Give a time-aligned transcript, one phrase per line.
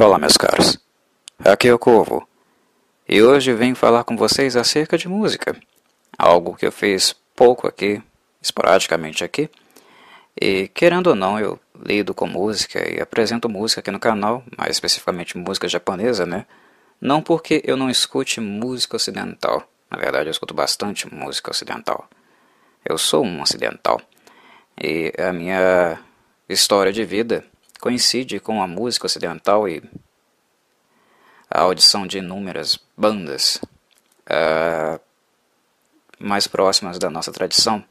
[0.00, 0.78] Olá, meus caros.
[1.44, 2.24] Aqui é o Corvo.
[3.08, 5.56] E hoje venho falar com vocês acerca de música.
[6.16, 8.00] Algo que eu fiz pouco aqui,
[8.40, 9.50] esporadicamente aqui.
[10.40, 14.70] E querendo ou não, eu lido com música e apresento música aqui no canal, mais
[14.70, 16.46] especificamente música japonesa, né?
[17.00, 19.68] Não porque eu não escute música ocidental.
[19.90, 22.08] Na verdade, eu escuto bastante música ocidental.
[22.88, 24.00] Eu sou um ocidental.
[24.80, 25.98] E a minha
[26.48, 27.44] história de vida
[27.80, 29.82] coincide com a música ocidental e
[31.50, 33.60] a audição de inúmeras bandas
[34.26, 35.00] uh,
[36.18, 37.84] mais próximas da nossa tradição.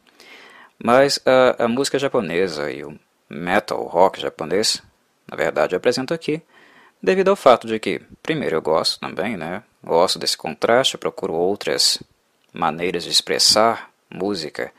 [0.84, 2.98] Mas uh, a música japonesa e o
[3.30, 4.82] metal, rock japonês,
[5.28, 6.42] na verdade eu apresento aqui
[7.02, 9.64] devido ao fato de que, primeiro, eu gosto também, né?
[9.84, 12.02] Gosto desse contraste, procuro outras
[12.54, 14.72] maneiras de expressar música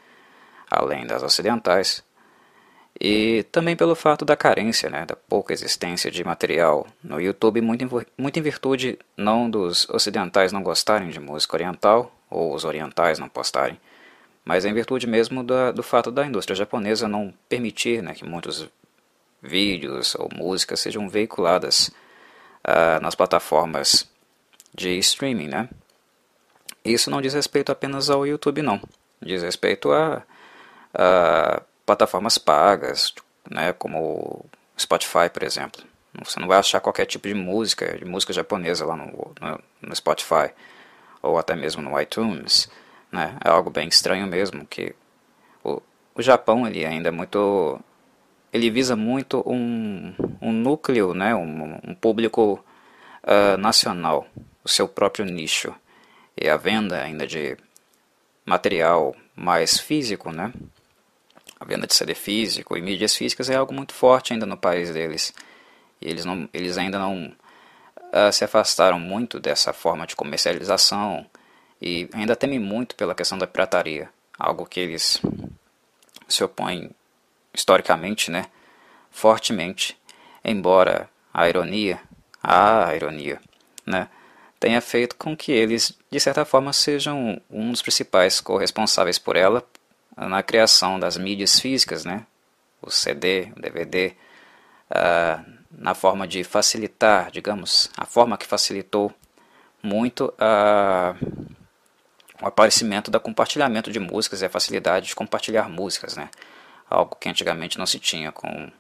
[0.71, 2.03] além das ocidentais
[3.01, 7.85] e também pelo fato da carência, né, da pouca existência de material no YouTube, muito
[7.85, 13.19] em, muito em virtude não dos ocidentais não gostarem de música oriental, ou os orientais
[13.19, 13.81] não postarem,
[14.45, 18.69] mas em virtude mesmo da, do fato da indústria japonesa não permitir né, que muitos
[19.43, 21.89] vídeos ou músicas sejam veiculadas
[22.67, 24.11] uh, nas plataformas
[24.75, 25.49] de streaming.
[25.49, 25.69] Né?
[26.85, 28.81] Isso não diz respeito apenas ao YouTube, não.
[29.21, 30.23] Diz respeito a,
[30.95, 33.15] a plataformas pagas,
[33.51, 34.45] né, como
[34.79, 35.83] Spotify, por exemplo.
[36.23, 39.07] Você não vai achar qualquer tipo de música, de música japonesa lá no,
[39.41, 40.51] no, no Spotify,
[41.23, 42.71] ou até mesmo no iTunes.
[43.11, 43.39] Né?
[43.43, 44.95] É algo bem estranho mesmo, que
[45.65, 45.81] o,
[46.15, 47.81] o Japão ele ainda é muito...
[48.53, 52.63] Ele visa muito um, um núcleo, né, um, um público
[53.25, 54.27] uh, nacional,
[54.63, 55.75] o seu próprio nicho.
[56.37, 57.57] E a venda ainda de
[58.45, 60.53] material mais físico, né,
[61.61, 64.91] a venda de CD físico e mídias físicas é algo muito forte ainda no país
[64.91, 65.33] deles.
[66.01, 67.35] E eles, não, eles ainda não
[68.09, 71.27] uh, se afastaram muito dessa forma de comercialização
[71.81, 74.09] e ainda temem muito pela questão da pirataria,
[74.39, 75.21] algo que eles
[76.29, 76.91] se opõem
[77.55, 78.47] historicamente, né,
[79.11, 79.99] fortemente,
[80.45, 82.01] embora a ironia,
[82.43, 83.41] a ironia,
[83.87, 84.09] né,
[84.61, 89.65] tenha feito com que eles, de certa forma, sejam um dos principais corresponsáveis por ela,
[90.27, 92.27] na criação das mídias físicas, né?
[92.81, 94.15] o CD, o DVD, uh,
[94.91, 99.13] ah, na forma de facilitar, digamos, a forma que facilitou
[99.83, 101.49] muito uh,
[102.41, 106.31] o aparecimento do compartilhamento de músicas e a facilidade de compartilhar músicas, né?
[106.89, 108.71] algo que antigamente não se tinha com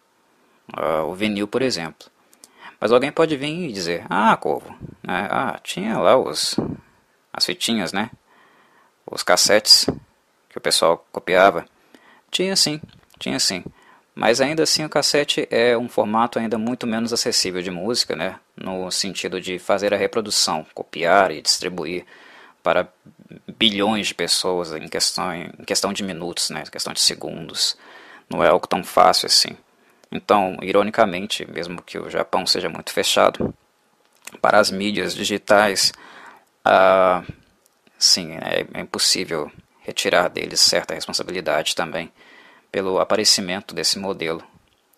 [0.76, 2.08] uh, o vinil, por exemplo.
[2.80, 4.70] Mas alguém pode vir e dizer, ah, Corvo,
[5.02, 5.28] né?
[5.30, 6.56] ah, tinha lá os,
[7.32, 8.10] as fitinhas, né?
[9.04, 9.86] os cassetes
[10.58, 11.64] que o pessoal copiava?
[12.30, 12.80] Tinha sim,
[13.18, 13.64] tinha sim.
[14.14, 18.36] Mas ainda assim o cassete é um formato ainda muito menos acessível de música, né?
[18.56, 22.04] no sentido de fazer a reprodução, copiar e distribuir
[22.62, 22.88] para
[23.56, 26.64] bilhões de pessoas em questão, em questão de minutos, né?
[26.66, 27.78] em questão de segundos.
[28.28, 29.56] Não é algo tão fácil assim.
[30.10, 33.54] Então, ironicamente, mesmo que o Japão seja muito fechado,
[34.42, 35.92] para as mídias digitais,
[36.64, 37.22] ah,
[37.98, 39.50] sim, é, é impossível
[39.88, 42.12] retirar deles certa responsabilidade também
[42.70, 44.44] pelo aparecimento desse modelo,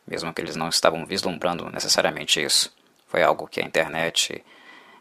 [0.04, 2.74] mesmo que eles não estavam vislumbrando necessariamente isso.
[3.06, 4.44] Foi algo que a internet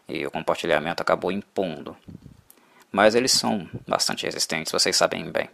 [0.08, 1.96] e o compartilhamento acabou impondo.
[2.92, 5.50] Mas eles são bastante resistentes, vocês sabem bem.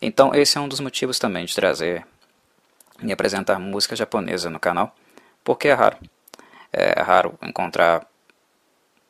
[0.00, 2.06] Então, esse é um dos motivos também de trazer
[3.02, 4.94] e apresentar música japonesa no canal,
[5.42, 5.98] porque é raro.
[6.72, 8.06] É raro encontrar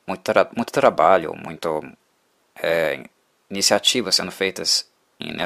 [0.07, 1.83] muito, tra muito trabalho, muito
[2.57, 3.05] é,
[3.55, 4.89] iniciativas sendo feitas
[5.19, 5.37] em,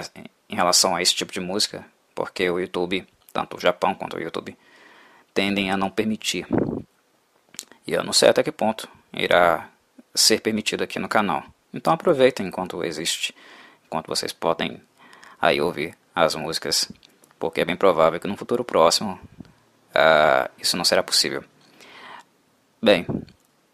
[0.48, 4.20] em relação a esse tipo de música, porque o YouTube, tanto o Japão quanto o
[4.20, 4.56] YouTube,
[5.32, 6.46] tendem a não permitir.
[7.86, 9.68] E eu não sei até que ponto irá
[10.14, 11.44] ser permitido aqui no canal.
[11.72, 13.34] Então aproveitem enquanto existe,
[13.86, 14.82] enquanto vocês podem
[15.40, 16.90] aí ouvir as músicas,
[17.38, 19.20] porque é bem provável que no futuro próximo
[19.90, 21.44] uh, isso não será possível.
[22.82, 23.06] Bem,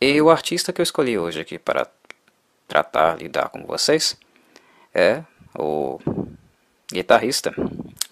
[0.01, 1.89] e o artista que eu escolhi hoje aqui para
[2.69, 4.17] tratar, lidar com vocês,
[4.95, 5.25] é
[5.59, 5.99] o
[6.93, 7.53] guitarrista,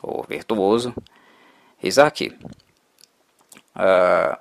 [0.03, 0.95] o virtuoso
[1.83, 2.37] Isaac.
[3.75, 4.37] Uh,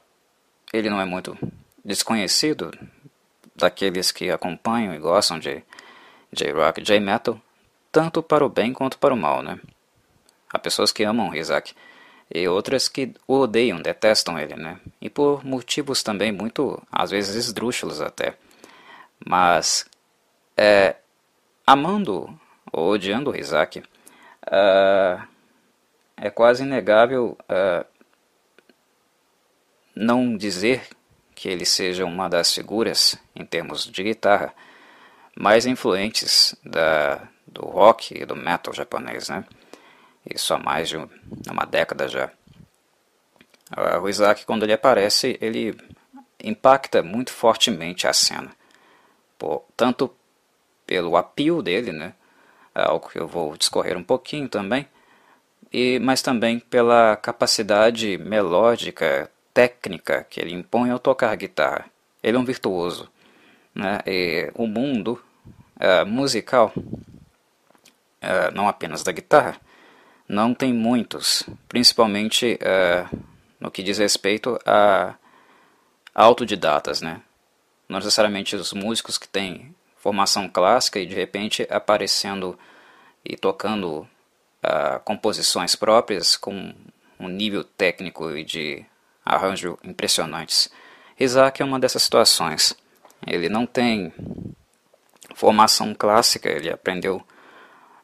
[0.74, 1.38] ele não é muito
[1.84, 2.72] desconhecido
[3.56, 5.64] daqueles que acompanham e gostam de
[6.32, 7.40] J-Rock J-Metal,
[7.92, 9.60] tanto para o bem quanto para o mal, né?
[10.50, 11.74] Há pessoas que amam Isaac
[12.34, 14.80] e outras que o odeiam, detestam ele, né?
[15.02, 18.36] E por motivos também muito, às vezes, esdrúxulos até.
[19.26, 19.86] Mas
[20.56, 20.96] é,
[21.66, 22.40] amando
[22.72, 25.28] ou odiando Isaac, uh,
[26.18, 27.86] é quase inegável uh,
[29.96, 30.88] não dizer
[31.36, 34.54] que ele seja uma das figuras, em termos de guitarra,
[35.36, 39.44] mais influentes da, do rock e do metal japonês, né?
[40.30, 42.30] Isso há mais de uma década já.
[44.02, 45.76] O Isaac, quando ele aparece, ele
[46.44, 48.52] impacta muito fortemente a cena.
[49.38, 50.14] Por, tanto
[50.92, 52.14] pelo apio dele, né?
[52.76, 54.86] É algo que eu vou discorrer um pouquinho também,
[55.72, 61.86] e, mas também pela capacidade melódica, técnica que ele impõe ao tocar guitarra.
[62.22, 63.10] Ele é um virtuoso.
[63.74, 64.00] Né?
[64.06, 65.18] E o mundo
[65.78, 69.56] uh, musical, uh, não apenas da guitarra,
[70.28, 73.18] não tem muitos, principalmente uh,
[73.62, 75.16] no que diz respeito a
[76.14, 77.22] autodidatas, né?
[77.88, 82.58] Não necessariamente os músicos que têm formação clássica e de repente aparecendo
[83.24, 86.74] e tocando uh, composições próprias com
[87.20, 88.84] um nível técnico e de
[89.24, 90.72] arranjo impressionantes.
[91.20, 92.76] Isaac é uma dessas situações.
[93.28, 94.12] Ele não tem
[95.36, 97.24] formação clássica, ele aprendeu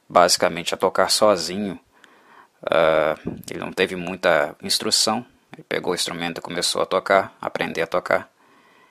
[0.07, 1.79] basicamente a tocar sozinho.
[2.61, 5.25] Uh, ele não teve muita instrução.
[5.51, 8.29] Ele pegou o instrumento e começou a tocar, aprender a tocar.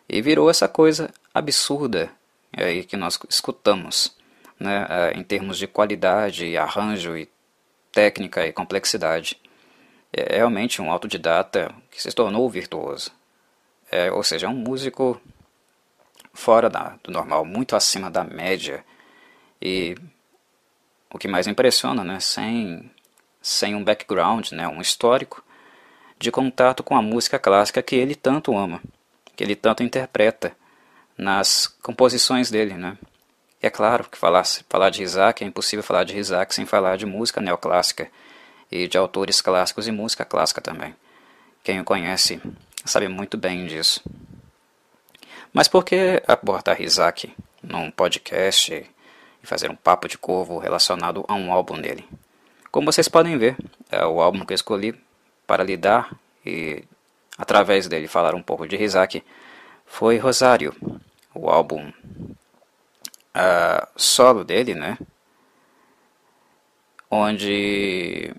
[0.09, 2.11] E virou essa coisa absurda
[2.53, 4.17] é que nós escutamos,
[4.59, 7.29] né, é, em termos de qualidade, arranjo e
[7.93, 9.41] técnica e complexidade.
[10.13, 13.11] É realmente um autodidata que se tornou virtuoso.
[13.91, 15.21] É, ou seja, é um músico
[16.33, 18.85] fora da, do normal, muito acima da média.
[19.61, 19.97] E
[21.11, 22.91] o que mais impressiona, né, sem,
[23.41, 25.43] sem um background, né, um histórico
[26.19, 28.83] de contato com a música clássica que ele tanto ama,
[29.35, 30.57] que ele tanto interpreta
[31.17, 32.99] nas composições dele, né?
[33.63, 36.97] E é claro que falar, falar de Isaac é impossível falar de Isaac sem falar
[36.97, 38.11] de música neoclássica
[38.71, 40.95] e de autores clássicos e música clássica também.
[41.65, 42.41] Quem o conhece
[42.85, 44.03] sabe muito bem disso.
[45.53, 48.73] Mas por que abordar Isaac num podcast
[49.43, 52.07] e fazer um papo de corvo relacionado a um álbum dele?
[52.71, 53.57] Como vocês podem ver,
[53.91, 54.95] é o álbum que eu escolhi
[55.47, 56.15] para lidar
[56.45, 56.85] e
[57.39, 59.25] através dele falar um pouco de Isaac
[59.87, 60.75] foi Rosário,
[61.35, 61.89] o álbum
[63.37, 64.99] uh, solo dele, né?
[67.11, 68.35] Onde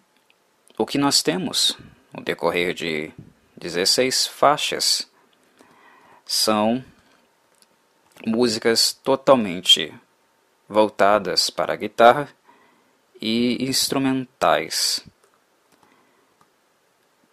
[0.78, 1.78] o que nós temos
[2.14, 3.12] no decorrer de
[3.56, 5.10] 16 faixas
[6.26, 6.84] são
[8.26, 9.94] músicas totalmente
[10.68, 12.30] voltadas para a guitarra
[13.22, 15.08] e instrumentais.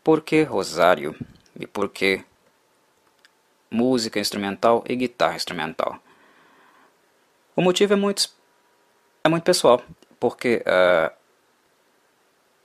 [0.03, 1.15] Por que Rosário
[1.59, 2.25] e por que
[3.75, 5.99] música instrumental e guitarra instrumental.
[7.57, 8.29] O motivo é muito,
[9.23, 9.83] é muito pessoal,
[10.19, 11.13] porque uh,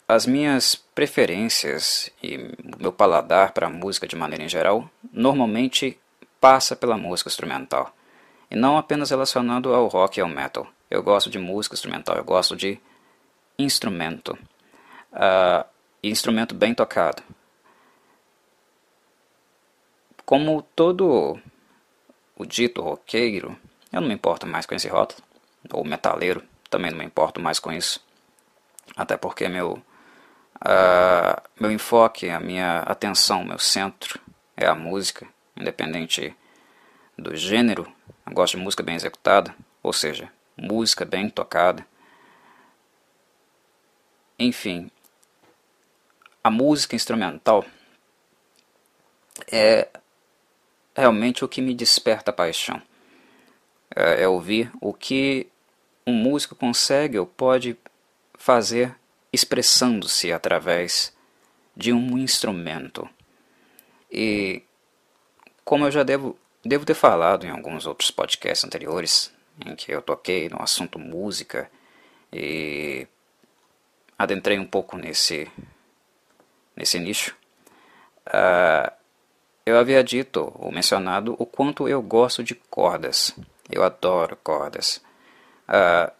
[0.08, 6.00] as minhas preferências e o meu paladar para a música de maneira em geral normalmente
[6.40, 7.94] passa pela música instrumental
[8.50, 10.68] e não apenas relacionado ao rock e ao metal.
[10.90, 12.80] Eu gosto de música instrumental, eu gosto de
[13.58, 14.38] instrumento,
[15.14, 15.64] uh,
[16.02, 17.22] instrumento bem tocado.
[20.30, 21.40] Como todo
[22.36, 23.58] o dito roqueiro,
[23.92, 25.24] eu não me importo mais com esse rótulo,
[25.74, 28.00] ou metaleiro, também não me importo mais com isso.
[28.96, 29.81] Até porque meu,
[30.58, 34.20] uh, meu enfoque, a minha atenção, meu centro
[34.56, 35.28] é a música,
[35.58, 36.38] independente
[37.18, 37.92] do gênero.
[38.24, 41.84] Eu gosto de música bem executada, ou seja, música bem tocada.
[44.38, 44.92] Enfim,
[46.44, 47.65] a música instrumental
[49.51, 49.89] é
[51.00, 52.82] realmente o que me desperta paixão.
[53.96, 55.48] É, é ouvir o que
[56.06, 57.77] um músico consegue ou pode
[58.36, 58.96] fazer
[59.32, 61.15] expressando-se através
[61.75, 63.08] de um instrumento.
[64.12, 64.63] E
[65.63, 69.32] como eu já devo, devo ter falado em alguns outros podcasts anteriores,
[69.65, 71.70] em que eu toquei no assunto música
[72.34, 73.08] e
[74.18, 75.50] adentrei um pouco nesse,
[76.75, 77.36] nesse nicho,
[78.27, 78.99] uh,
[79.70, 83.36] eu havia dito ou mencionado o quanto eu gosto de cordas.
[83.70, 85.02] Eu adoro cordas.
[85.68, 86.12] Uh,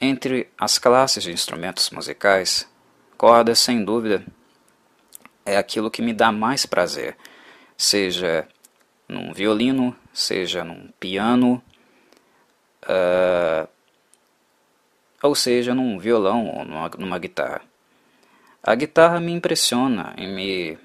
[0.00, 2.68] entre as classes de instrumentos musicais,
[3.16, 4.24] cordas, sem dúvida,
[5.44, 7.16] é aquilo que me dá mais prazer,
[7.76, 8.46] seja
[9.08, 11.62] num violino, seja num piano,
[12.84, 13.68] uh,
[15.22, 17.62] ou seja num violão ou numa, numa guitarra.
[18.62, 20.78] A guitarra me impressiona e me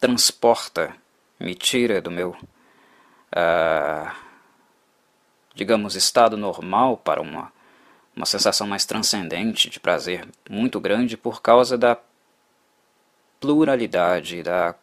[0.00, 0.94] transporta,
[1.38, 2.36] me tira do meu,
[3.32, 4.12] uh,
[5.54, 7.52] digamos, estado normal para uma,
[8.14, 11.96] uma sensação mais transcendente de prazer muito grande por causa da
[13.40, 14.74] pluralidade, da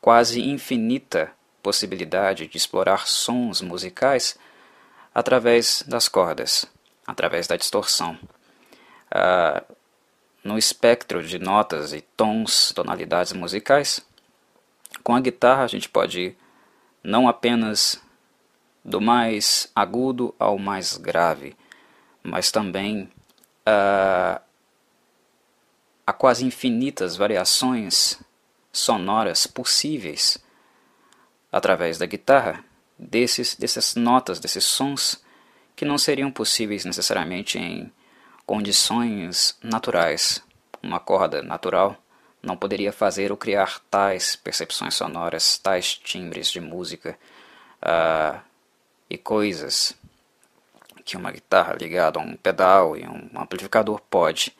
[0.00, 4.38] quase infinita possibilidade de explorar sons musicais
[5.14, 6.64] através das cordas,
[7.06, 8.18] através da distorção.
[9.10, 9.62] Ah,
[10.42, 14.00] no espectro de notas e tons, tonalidades musicais,
[15.02, 16.36] com a guitarra a gente pode ir
[17.02, 18.00] não apenas
[18.84, 21.56] do mais agudo ao mais grave,
[22.22, 23.04] mas também
[23.66, 24.40] uh,
[26.06, 28.18] há quase infinitas variações
[28.72, 30.38] sonoras possíveis
[31.50, 32.64] através da guitarra
[32.98, 35.22] desses, dessas notas, desses sons
[35.74, 37.90] que não seriam possíveis necessariamente em
[38.46, 40.42] condições naturais.
[40.82, 41.96] Uma corda natural
[42.42, 47.18] não poderia fazer ou criar tais percepções sonoras, tais timbres de música
[47.82, 48.40] uh,
[49.08, 49.94] e coisas
[51.04, 54.56] que uma guitarra ligada a um pedal e um amplificador pode.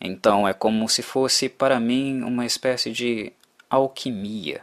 [0.00, 3.32] Então é como se fosse para mim uma espécie de
[3.68, 4.62] alquimia.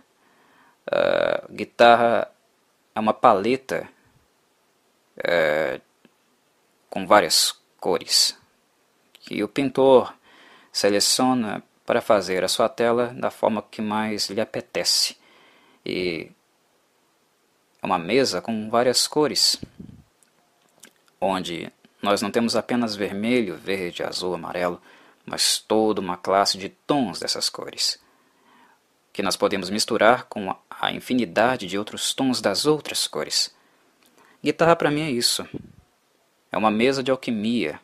[0.87, 2.31] Uh, guitarra
[2.93, 3.87] é uma paleta
[5.17, 5.81] uh,
[6.89, 8.37] com várias cores
[9.19, 10.13] que o pintor
[10.71, 15.17] seleciona para fazer a sua tela da forma que mais lhe apetece.
[15.85, 16.31] E
[17.81, 19.61] é uma mesa com várias cores,
[21.21, 24.81] onde nós não temos apenas vermelho, verde, azul, amarelo,
[25.25, 27.99] mas toda uma classe de tons dessas cores,
[29.13, 33.53] que nós podemos misturar com a infinidade de outros tons das outras cores.
[34.43, 35.47] Guitarra para mim é isso.
[36.51, 37.79] É uma mesa de alquimia,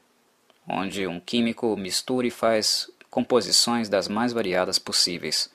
[0.67, 5.51] onde um químico mistura e faz composições das mais variadas possíveis,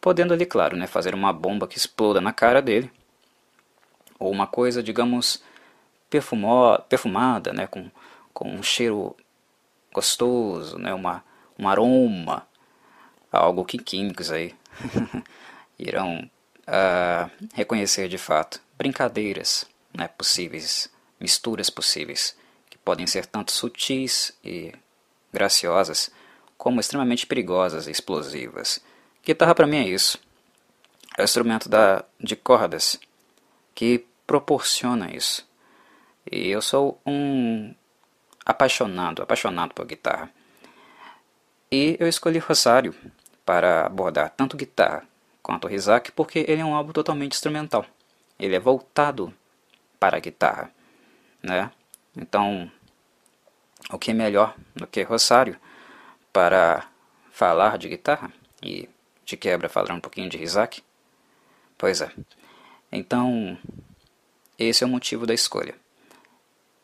[0.00, 2.90] podendo ali, claro, né, fazer uma bomba que exploda na cara dele,
[4.18, 5.42] ou uma coisa, digamos,
[6.08, 7.90] perfumó, perfumada, né, com,
[8.32, 9.16] com um cheiro
[9.92, 11.24] gostoso, né, uma,
[11.58, 12.46] um aroma,
[13.32, 14.54] algo que químicos aí
[15.78, 18.60] irão uh, reconhecer de fato.
[18.78, 20.88] Brincadeiras né, possíveis,
[21.18, 22.36] misturas possíveis,
[22.68, 24.72] que podem ser tanto sutis e
[25.32, 26.10] graciosas,
[26.60, 28.84] como extremamente perigosas e explosivas.
[29.24, 30.20] Guitarra para mim é isso.
[31.16, 33.00] É o instrumento da, de cordas
[33.74, 35.48] que proporciona isso.
[36.30, 37.74] E eu sou um
[38.44, 40.30] apaixonado, apaixonado por guitarra.
[41.72, 42.94] E eu escolhi Rosário
[43.42, 45.08] para abordar tanto guitarra
[45.42, 47.86] quanto Rizak porque ele é um álbum totalmente instrumental.
[48.38, 49.32] Ele é voltado
[49.98, 50.70] para a guitarra,
[51.42, 51.70] né?
[52.14, 52.70] Então,
[53.90, 55.58] o que é melhor do que Rosário
[56.32, 56.86] para
[57.30, 58.32] falar de guitarra
[58.62, 58.88] e
[59.24, 60.82] de quebra falar um pouquinho de Rizak?
[61.76, 62.10] Pois é.
[62.92, 63.56] Então,
[64.58, 65.74] esse é o motivo da escolha.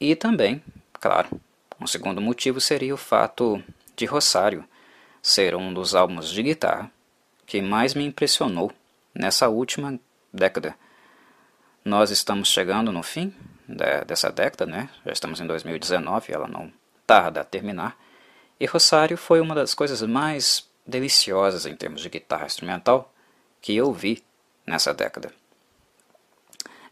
[0.01, 0.63] E também,
[0.95, 1.41] claro,
[1.81, 3.63] um segundo motivo seria o fato
[3.95, 4.65] de Rosário
[5.23, 6.91] ser um dos álbuns de guitarra
[7.45, 8.73] que mais me impressionou
[9.15, 9.99] nessa última
[10.33, 10.75] década.
[11.85, 13.35] Nós estamos chegando no fim
[14.07, 14.89] dessa década, né?
[15.05, 16.73] Já estamos em 2019, ela não
[17.07, 17.97] tarda a terminar.
[18.59, 23.13] E Rosário foi uma das coisas mais deliciosas em termos de guitarra instrumental
[23.61, 24.23] que eu vi
[24.67, 25.33] nessa década.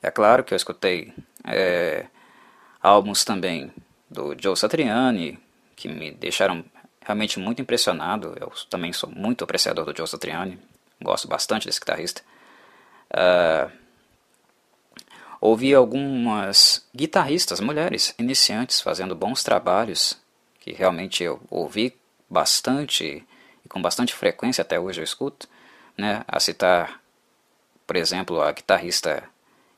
[0.03, 1.15] É claro que eu escutei
[1.47, 2.07] é,
[2.83, 3.73] álbuns também
[4.11, 5.39] do Joe Satriani,
[5.75, 6.65] que me deixaram
[7.01, 8.35] realmente muito impressionado.
[8.39, 10.59] Eu também sou muito apreciador do Joe Satriani,
[11.01, 12.23] gosto bastante desse guitarrista.
[13.11, 13.71] Uh,
[15.41, 20.19] ouvi algumas guitarristas, mulheres, iniciantes, fazendo bons trabalhos
[20.65, 21.95] que realmente eu ouvi
[22.29, 23.23] bastante
[23.63, 25.47] e com bastante frequência até hoje eu escuto,
[25.95, 27.03] né, a citar,
[27.87, 29.25] por exemplo, a guitarrista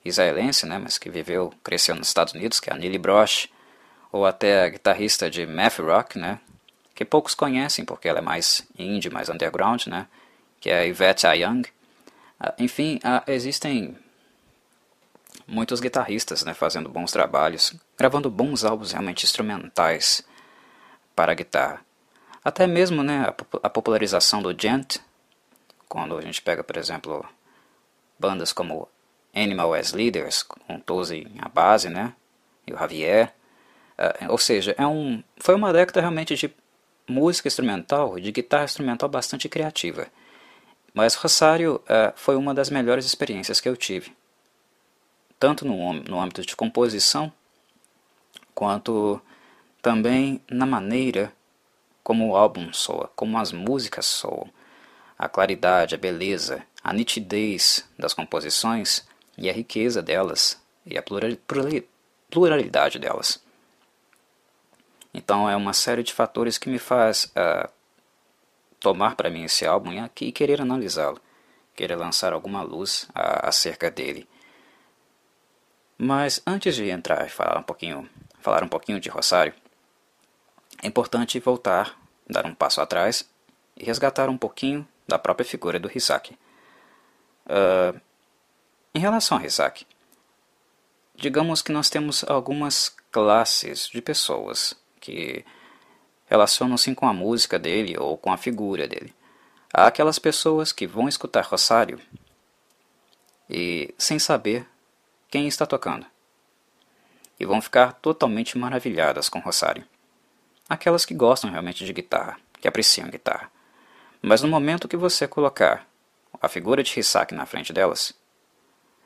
[0.04, 3.48] israelense, né, mas que viveu, cresceu nos Estados Unidos, que é a Nili Brosh,
[4.12, 6.38] ou até a guitarrista de math rock, né,
[6.94, 10.06] que poucos conhecem porque ela é mais indie, mais underground, né,
[10.60, 11.62] que é a Yvette Young.
[12.38, 13.98] Ah, enfim, ah, existem
[15.48, 20.24] muitos guitarristas né, fazendo bons trabalhos, gravando bons álbuns realmente instrumentais,
[21.16, 21.80] para a guitarra.
[22.44, 24.98] Até mesmo né, a, popularização do gent,
[25.88, 27.26] quando a gente pega, por exemplo,
[28.18, 28.88] bandas como
[29.34, 32.12] Animal as Leaders, com Tozi a base, né,
[32.66, 33.34] e o Javier.
[33.98, 36.54] Uh, ou seja, é um, foi uma década realmente de
[37.08, 40.06] música instrumental, de guitarra instrumental bastante criativa.
[40.92, 44.14] Mas Rosário uh, foi uma das melhores experiências que eu tive,
[45.38, 47.32] tanto no, no âmbito de composição,
[48.54, 49.20] quanto
[49.86, 51.32] também na maneira
[52.02, 54.50] como o álbum soa, como as músicas soam,
[55.16, 59.06] a claridade, a beleza, a nitidez das composições
[59.38, 61.04] e a riqueza delas e a
[62.28, 63.40] pluralidade delas.
[65.14, 67.70] Então é uma série de fatores que me faz uh,
[68.80, 71.20] tomar para mim esse álbum e querer analisá-lo,
[71.76, 74.28] querer lançar alguma luz acerca dele.
[75.96, 79.54] Mas antes de entrar e falar um pouquinho, falar um pouquinho de Rosário,
[80.82, 83.28] é importante voltar, dar um passo atrás
[83.76, 86.36] e resgatar um pouquinho da própria figura do Hisaki.
[87.46, 88.00] Uh,
[88.94, 89.86] em relação a Hisaki,
[91.14, 95.44] digamos que nós temos algumas classes de pessoas que
[96.26, 99.14] relacionam-se com a música dele ou com a figura dele.
[99.72, 102.00] Há aquelas pessoas que vão escutar Rosário
[103.48, 104.66] e sem saber
[105.30, 106.06] quem está tocando.
[107.38, 109.84] E vão ficar totalmente maravilhadas com Rosário.
[110.68, 113.50] Aquelas que gostam realmente de guitarra, que apreciam guitarra.
[114.20, 115.86] Mas no momento que você colocar
[116.40, 118.12] a figura de Hisaki na frente delas,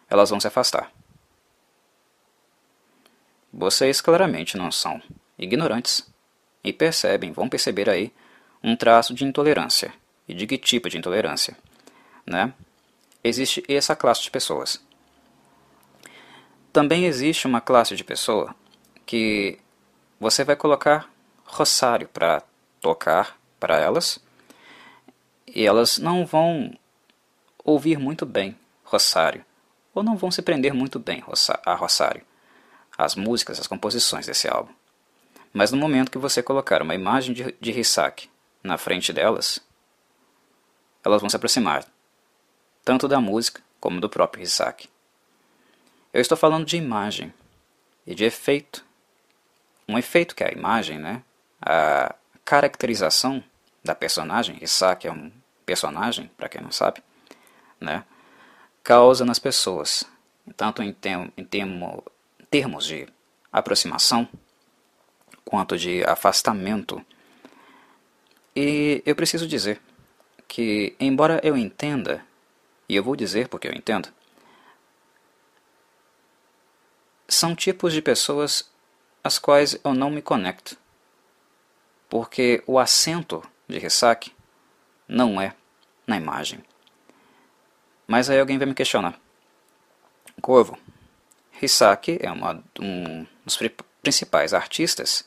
[0.08, 0.90] elas vão se afastar.
[3.52, 5.02] Vocês claramente não são
[5.38, 6.08] ignorantes
[6.62, 8.12] e percebem, vão perceber aí,
[8.62, 9.92] um traço de intolerância.
[10.28, 11.56] E de que tipo de intolerância?
[12.24, 12.52] Né?
[13.24, 14.80] Existe essa classe de pessoas.
[16.72, 18.54] Também existe uma classe de pessoa
[19.04, 19.58] que
[20.20, 21.10] você vai colocar
[21.50, 22.42] rosário para
[22.80, 24.18] tocar para elas
[25.46, 26.72] e elas não vão
[27.64, 29.44] ouvir muito bem rosário
[29.94, 31.22] ou não vão se prender muito bem
[31.66, 32.24] a rosário,
[32.96, 34.72] as músicas, as composições desse álbum.
[35.52, 38.30] Mas no momento que você colocar uma imagem de, de Hisaki
[38.62, 39.58] na frente delas,
[41.04, 41.84] elas vão se aproximar,
[42.84, 44.88] tanto da música como do próprio Hisaki.
[46.12, 47.32] Eu estou falando de imagem
[48.06, 48.84] e de efeito.
[49.88, 51.22] Um efeito que é a imagem, né?
[51.60, 52.14] A
[52.44, 53.42] caracterização
[53.84, 55.30] da personagem, Isaac é um
[55.64, 57.02] personagem, para quem não sabe,
[57.80, 58.04] né?
[58.82, 60.04] Causa nas pessoas,
[60.56, 62.02] tanto em, tem, em termo,
[62.50, 63.06] termos de
[63.52, 64.28] aproximação
[65.44, 67.04] quanto de afastamento.
[68.54, 69.80] E eu preciso dizer
[70.48, 72.24] que, embora eu entenda,
[72.88, 74.08] e eu vou dizer porque eu entendo,
[77.28, 78.68] são tipos de pessoas
[79.22, 80.76] às quais eu não me conecto.
[82.10, 84.32] Porque o acento de ressaque
[85.08, 85.54] não é
[86.06, 86.62] na imagem.
[88.06, 89.18] Mas aí alguém vai me questionar.
[90.42, 90.76] Corvo,
[91.62, 93.58] Hisaki é uma, um dos
[94.02, 95.24] principais artistas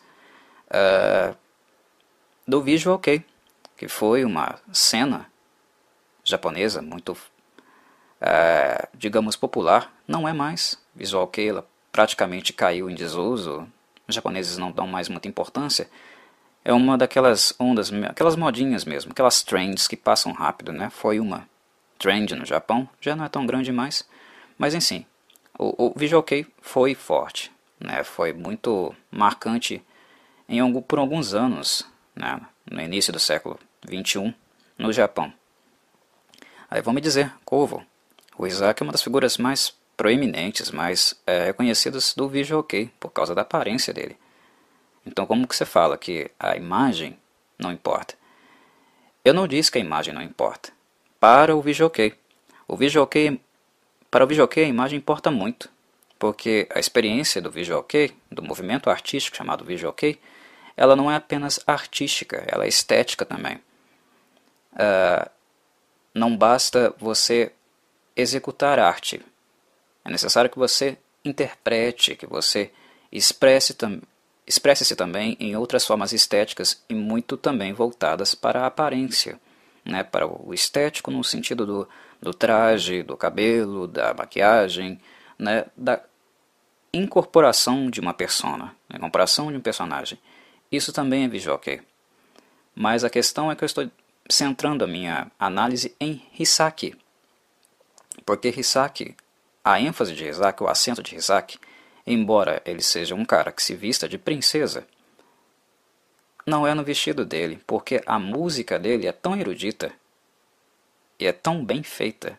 [0.67, 1.35] uh,
[2.45, 3.23] do Visual Kei,
[3.77, 5.31] que foi uma cena
[6.23, 9.93] japonesa muito, uh, digamos, popular.
[10.05, 10.77] Não é mais.
[10.93, 13.65] Visual Kei ela praticamente caiu em desuso,
[14.07, 15.89] os japoneses não dão mais muita importância,
[16.65, 20.89] é uma daquelas ondas, aquelas modinhas mesmo, aquelas trends que passam rápido, né?
[20.89, 21.47] Foi uma
[21.97, 24.07] trend no Japão, já não é tão grande mais,
[24.57, 25.05] mas enfim,
[25.57, 28.03] o, o Visual Kei foi forte, né?
[28.03, 29.83] Foi muito marcante
[30.47, 32.39] em algum, por alguns anos, né?
[32.69, 34.33] No início do século 21
[34.77, 35.33] no Japão.
[36.69, 37.85] Aí vão me dizer, Kovo,
[38.37, 43.09] o Isaac é uma das figuras mais proeminentes, mais é, reconhecidos do Visual Kei, por
[43.09, 44.17] causa da aparência dele.
[45.05, 47.17] Então como que você fala que a imagem
[47.57, 48.15] não importa?
[49.23, 50.71] Eu não disse que a imagem não importa.
[51.19, 52.13] Para o Kei.
[52.67, 52.75] O
[53.07, 53.39] Kei,
[54.11, 55.69] para o Kei a imagem importa muito,
[56.19, 57.51] porque a experiência do
[57.83, 60.19] Kei, do movimento artístico chamado Kei,
[60.75, 63.57] ela não é apenas artística, ela é estética também.
[64.73, 65.29] Uh,
[66.13, 67.51] não basta você
[68.15, 69.21] executar arte,
[70.05, 72.71] é necessário que você interprete, que você
[73.11, 74.01] expresse tam
[74.45, 79.39] expresse-se também em outras formas estéticas e muito também voltadas para a aparência,
[79.85, 81.89] né, para o estético no sentido do,
[82.21, 84.99] do traje, do cabelo, da maquiagem,
[85.37, 86.01] né, da
[86.93, 90.19] incorporação de uma persona, a incorporação de um personagem.
[90.71, 91.59] Isso também é visual
[92.75, 93.89] Mas a questão é que eu estou
[94.29, 96.95] centrando a minha análise em Hisaki.
[98.25, 99.15] Porque Hisaki
[99.63, 101.57] a ênfase de Isaac, o acento de Isaac,
[102.05, 104.85] embora ele seja um cara que se vista de princesa,
[106.45, 109.91] não é no vestido dele, porque a música dele é tão erudita
[111.19, 112.37] e é tão bem feita.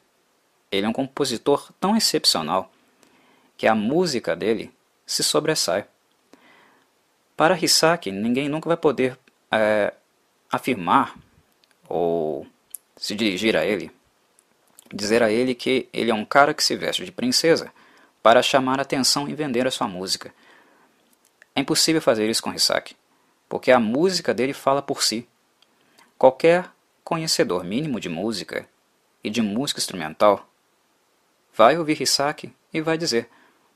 [0.70, 2.70] Ele é um compositor tão excepcional
[3.56, 4.70] que a música dele
[5.06, 5.86] se sobressai.
[7.36, 9.18] Para Hisaki, ninguém nunca vai poder
[9.50, 9.94] é,
[10.50, 11.16] afirmar
[11.88, 12.46] ou
[12.96, 13.90] se dirigir a ele
[14.94, 17.72] dizer a ele que ele é um cara que se veste de princesa
[18.24, 20.34] para chamar atenção e vender a sua música.
[21.54, 22.96] É impossível fazer isso com Hisaki,
[23.50, 25.28] porque a música dele fala por si.
[26.16, 26.70] Qualquer
[27.04, 28.66] conhecedor mínimo de música
[29.22, 30.48] e de música instrumental
[31.52, 33.28] vai ouvir Hisaki e vai dizer: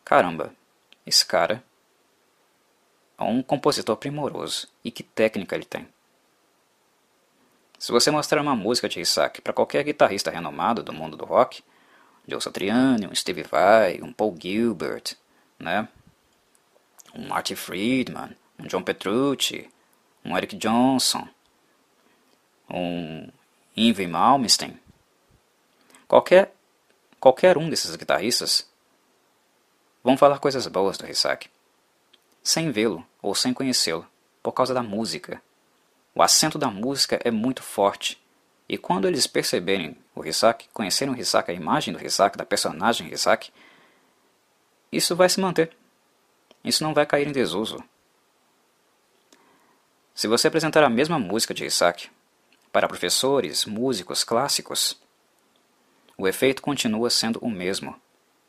[0.03, 0.51] caramba,
[1.05, 1.63] esse cara
[3.19, 5.87] é um compositor primoroso e que técnica ele tem.
[7.79, 11.63] Se você mostrar uma música de Isaac para qualquer guitarrista renomado do mundo do rock,
[12.29, 15.17] Joe Satriani, um Steve Vai, um Paul Gilbert,
[15.59, 15.89] né?
[17.15, 19.69] um Marty Friedman, um John Petrucci,
[20.23, 21.27] um Eric Johnson,
[22.69, 23.29] um
[23.75, 24.79] Yngwie Malmsteen,
[26.07, 26.55] qualquer,
[27.19, 28.69] qualquer um desses guitarristas
[30.05, 31.49] vão falar coisas boas do Isaac,
[32.43, 34.07] sem vê-lo ou sem conhecê-lo,
[34.43, 35.43] por causa da música.
[36.15, 38.21] O acento da música é muito forte
[38.69, 43.11] e quando eles perceberem o Hisak, conhecerem o Hisak, a imagem do Hisak, da personagem
[43.11, 43.51] Hisak,
[44.93, 45.75] isso vai se manter.
[46.63, 47.83] Isso não vai cair em desuso.
[50.15, 52.11] Se você apresentar a mesma música de Hisak
[52.71, 55.01] para professores, músicos clássicos,
[56.17, 57.95] o efeito continua sendo o mesmo.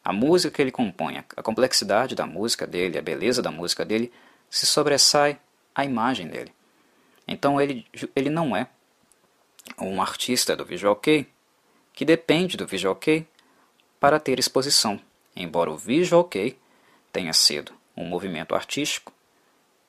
[0.04, 4.12] A música que ele compõe, a complexidade da música dele, a beleza da música dele,
[4.50, 5.40] se sobressai
[5.74, 6.52] à imagem dele.
[7.28, 8.68] Então ele, ele não é
[9.78, 11.28] um artista do Visual Kei
[11.94, 13.28] que depende do Visual Kei
[14.00, 15.00] para ter exposição,
[15.36, 16.58] embora o Visual Kei
[17.12, 19.12] tenha sido um movimento artístico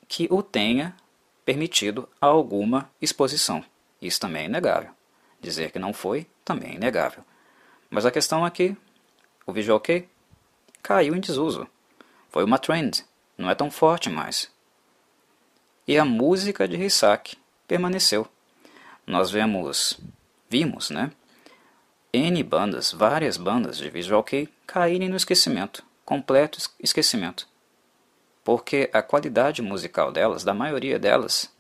[0.08, 0.96] que o tenha
[1.44, 3.64] permitido alguma exposição.
[4.02, 4.90] Isso também é inegável.
[5.40, 7.24] Dizer que não foi também é inegável.
[7.88, 8.76] Mas a questão é que
[9.46, 10.08] o Visual Kei
[10.82, 11.66] caiu em desuso.
[12.28, 13.04] Foi uma trend,
[13.36, 14.50] não é tão forte mais.
[15.86, 18.28] E a música de Hisaki permaneceu
[19.11, 19.99] nós vemos,
[20.49, 21.11] vimos, né?
[22.12, 27.49] N bandas, várias bandas de Visual Kei caírem no esquecimento, completo esquecimento.
[28.42, 31.53] Porque a qualidade musical delas, da maioria delas,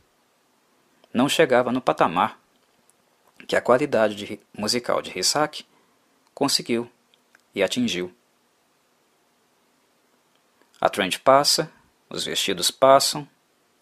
[1.12, 2.40] não chegava no patamar
[3.46, 5.66] que a qualidade de, musical de Hisaki
[6.34, 6.90] conseguiu
[7.54, 8.14] e atingiu.
[10.80, 11.70] A trend passa,
[12.08, 13.28] os vestidos passam,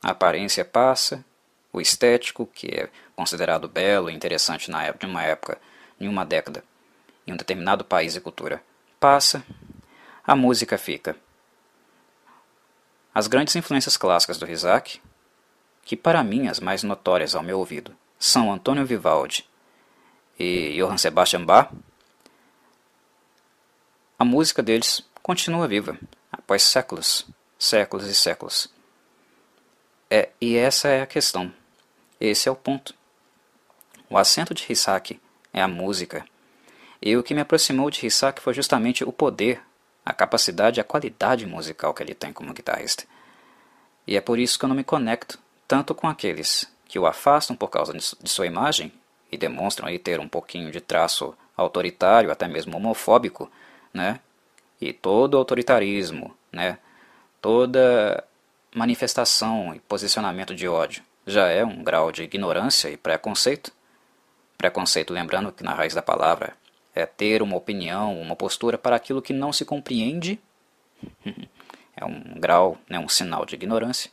[0.03, 1.25] a aparência passa,
[1.73, 5.59] o estético, que é considerado belo e interessante na época, em uma época,
[6.01, 6.65] em uma década,
[7.27, 8.63] em um determinado país e cultura,
[8.99, 9.45] passa,
[10.25, 11.17] a música fica.
[13.15, 15.01] As grandes influências clássicas do Rizak,
[15.85, 19.49] que para mim as mais notórias ao meu ouvido, são Antônio Vivaldi
[20.39, 21.71] e Johann Sebastian Bach,
[24.19, 25.99] a música deles continua viva
[26.31, 27.27] após séculos,
[27.59, 28.69] séculos e séculos.
[30.11, 31.53] É, e essa é a questão.
[32.21, 32.95] Esse é o ponto.
[34.11, 35.21] O acento de Hisaki
[35.53, 36.27] é a música.
[37.01, 39.63] E o que me aproximou de Hisaki foi justamente o poder,
[40.05, 43.05] a capacidade a qualidade musical que ele tem como guitarrista.
[44.05, 47.55] E é por isso que eu não me conecto tanto com aqueles que o afastam
[47.55, 48.93] por causa de sua imagem
[49.31, 53.51] e demonstram aí ter um pouquinho de traço autoritário, até mesmo homofóbico,
[53.93, 54.19] né?
[54.81, 56.79] E todo autoritarismo, né?
[57.41, 58.25] Toda
[58.75, 63.73] manifestação e posicionamento de ódio já é um grau de ignorância e preconceito.
[64.57, 66.57] Preconceito, lembrando que na raiz da palavra
[66.95, 70.41] é ter uma opinião, uma postura para aquilo que não se compreende.
[71.97, 74.11] é um grau, né, um sinal de ignorância.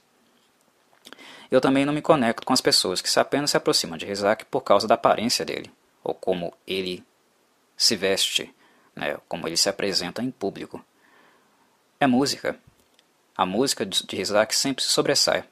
[1.50, 4.62] Eu também não me conecto com as pessoas que apenas se aproximam de Rizak por
[4.62, 5.72] causa da aparência dele,
[6.04, 7.04] ou como ele
[7.78, 8.54] se veste,
[8.96, 10.84] né, como ele se apresenta em público.
[12.00, 12.60] É música.
[13.38, 15.44] A música de Rizak sempre se sobressai.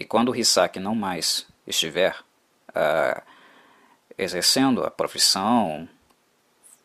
[0.00, 2.18] E quando o Hisaki não mais estiver
[2.70, 3.22] uh,
[4.16, 5.86] exercendo a profissão,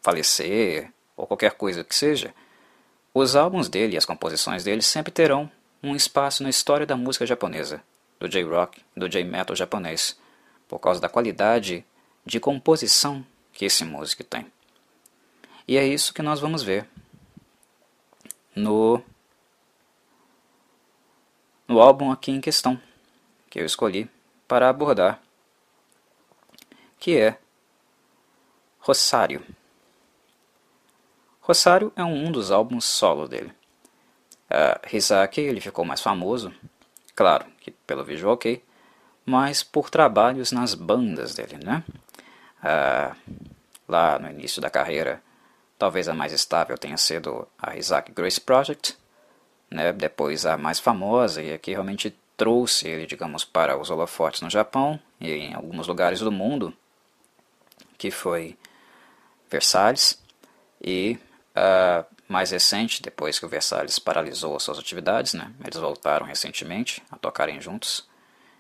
[0.01, 2.35] falecer ou qualquer coisa que seja,
[3.13, 5.49] os álbuns dele e as composições dele sempre terão
[5.81, 7.81] um espaço na história da música japonesa,
[8.19, 10.19] do J-rock do J-metal japonês,
[10.67, 11.85] por causa da qualidade
[12.25, 14.45] de composição que esse músico tem.
[15.65, 16.85] E é isso que nós vamos ver
[18.53, 19.01] no,
[21.65, 22.77] no álbum aqui em questão
[23.55, 24.09] que eu escolhi
[24.49, 25.21] para abordar,
[26.99, 27.37] que é
[28.79, 29.41] Rosário.
[31.39, 33.53] Rosário é um dos álbuns solo dele.
[34.51, 36.53] Uh, Rizaki ele ficou mais famoso,
[37.15, 38.61] claro, que pelo Visual OK,
[39.25, 41.81] mas por trabalhos nas bandas dele, né?
[43.87, 45.23] Lá no início da carreira,
[45.79, 48.97] talvez a mais estável tenha sido a Isaac Grace Project,
[49.71, 49.93] né?
[49.93, 54.99] depois a mais famosa e aqui realmente trouxe ele, digamos, para os holofotes no Japão
[55.19, 56.73] e em alguns lugares do mundo,
[57.97, 58.57] que foi
[59.49, 60.21] Versalhes,
[60.81, 61.17] e
[61.55, 67.01] uh, mais recente, depois que o Versalhes paralisou as suas atividades, né, eles voltaram recentemente
[67.09, 68.07] a tocarem juntos.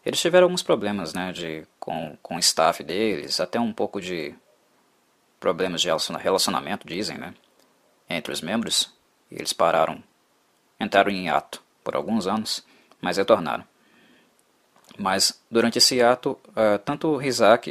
[0.05, 4.35] Eles tiveram alguns problemas né, de, com, com o staff deles, até um pouco de
[5.39, 5.89] problemas de
[6.21, 7.33] relacionamento, dizem, né,
[8.09, 8.93] entre os membros,
[9.29, 10.03] e eles pararam,
[10.79, 12.63] entraram em ato por alguns anos
[13.01, 13.63] mas retornaram.
[14.97, 17.69] Mas durante esse ato, uh, tanto o Rizak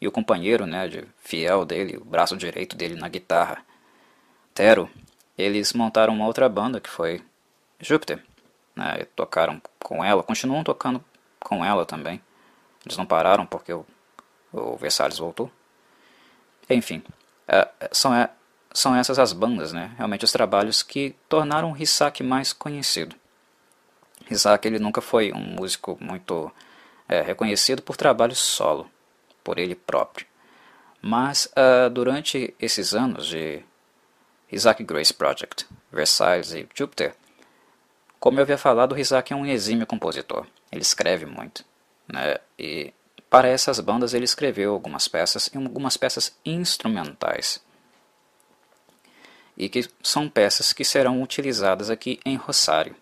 [0.00, 3.64] e o, companheiro né, de fiel dele, o braço direito dele na guitarra,
[4.54, 4.90] Tero,
[5.36, 7.22] eles montaram uma outra banda que foi
[7.80, 8.22] Júpiter.
[8.76, 11.04] Né, tocaram com ela, continuam tocando
[11.40, 12.20] com ela também.
[12.84, 13.84] Eles não pararam porque o,
[14.52, 15.50] o Versalhes voltou.
[16.68, 17.02] Enfim,
[17.48, 18.28] uh, são, uh,
[18.72, 19.92] são essas as bandas, né?
[19.96, 23.16] realmente os trabalhos que tornaram o Hisak mais conhecido.
[24.30, 26.50] Isaac ele nunca foi um músico muito
[27.08, 28.88] é, reconhecido por trabalho solo,
[29.42, 30.26] por ele próprio.
[31.02, 33.62] Mas uh, durante esses anos de
[34.52, 37.14] Isaac Grace Project, Versailles e Jupiter,
[38.18, 40.46] como eu havia falado, Isaac é um exímio compositor.
[40.70, 41.64] Ele escreve muito.
[42.06, 42.36] Né?
[42.58, 42.92] E
[43.30, 47.62] para essas bandas ele escreveu algumas peças e algumas peças instrumentais.
[49.56, 52.94] E que são peças que serão utilizadas aqui em Rosário.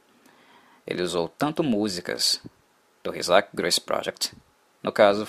[0.88, 2.40] Ele usou tanto músicas
[3.04, 4.34] do Isaac Grace Project,
[4.82, 5.28] no caso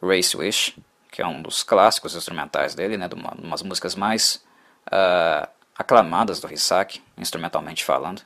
[0.00, 0.78] Race Wish,
[1.12, 4.42] que é um dos clássicos instrumentais dele, né, de uma, umas músicas mais
[4.86, 8.22] uh, aclamadas do Isaac, instrumentalmente falando.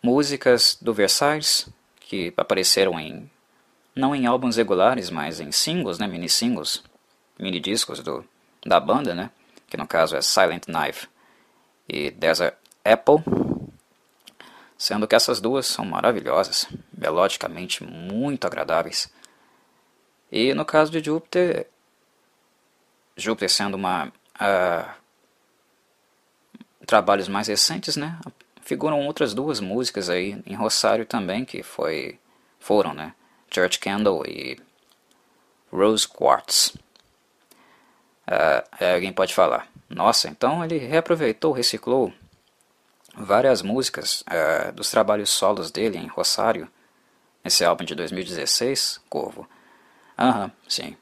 [0.00, 3.28] Músicas do Versailles, que apareceram em
[3.96, 6.84] não em álbuns regulares, mas em singles, né, mini singles,
[7.36, 8.24] mini discos do,
[8.64, 9.28] da banda, né,
[9.66, 11.08] que no caso é Silent Knife
[11.88, 12.54] e Desert
[12.84, 13.24] Apple
[14.76, 19.12] sendo que essas duas são maravilhosas, melodicamente muito agradáveis.
[20.30, 21.66] E no caso de Júpiter,
[23.16, 24.90] Júpiter sendo uma uh,
[26.86, 28.18] trabalhos mais recentes, né?
[28.62, 32.18] Figuram outras duas músicas aí em Rosário também que foi
[32.58, 33.14] foram, né?
[33.52, 34.58] Church Candle e
[35.70, 36.74] Rose Quartz.
[38.26, 42.12] Uh, alguém pode falar, nossa, então ele reaproveitou, reciclou
[43.16, 46.68] várias músicas uh, dos trabalhos solos dele em Rosário,
[47.42, 49.48] nesse álbum de 2016, Corvo.
[50.18, 50.96] Aham, sim.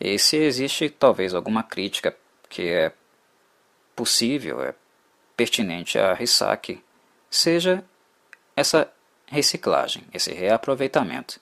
[0.00, 2.16] E se existe talvez alguma crítica
[2.48, 2.92] que é
[3.96, 4.74] possível, é
[5.36, 6.82] pertinente a Risaki,
[7.30, 7.84] seja
[8.56, 8.90] essa
[9.26, 11.40] reciclagem, esse reaproveitamento.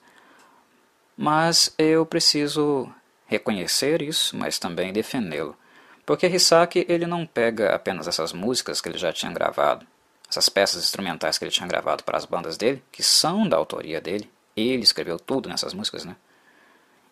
[1.15, 2.91] Mas eu preciso
[3.25, 5.57] reconhecer isso, mas também defendê-lo.
[6.05, 9.85] Porque Risaki ele não pega apenas essas músicas que ele já tinha gravado,
[10.29, 14.01] essas peças instrumentais que ele tinha gravado para as bandas dele, que são da autoria
[14.01, 16.15] dele, ele escreveu tudo nessas músicas, né?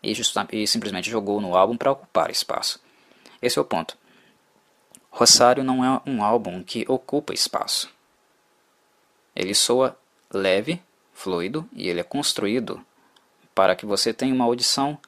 [0.03, 0.13] E,
[0.51, 2.79] e simplesmente jogou no álbum para ocupar espaço.
[3.41, 3.97] Esse é o ponto.
[5.09, 7.89] Rosário não é um álbum que ocupa espaço.
[9.35, 9.97] Ele soa
[10.33, 10.81] leve,
[11.13, 12.85] fluido e ele é construído
[13.53, 14.99] para que você tenha uma audição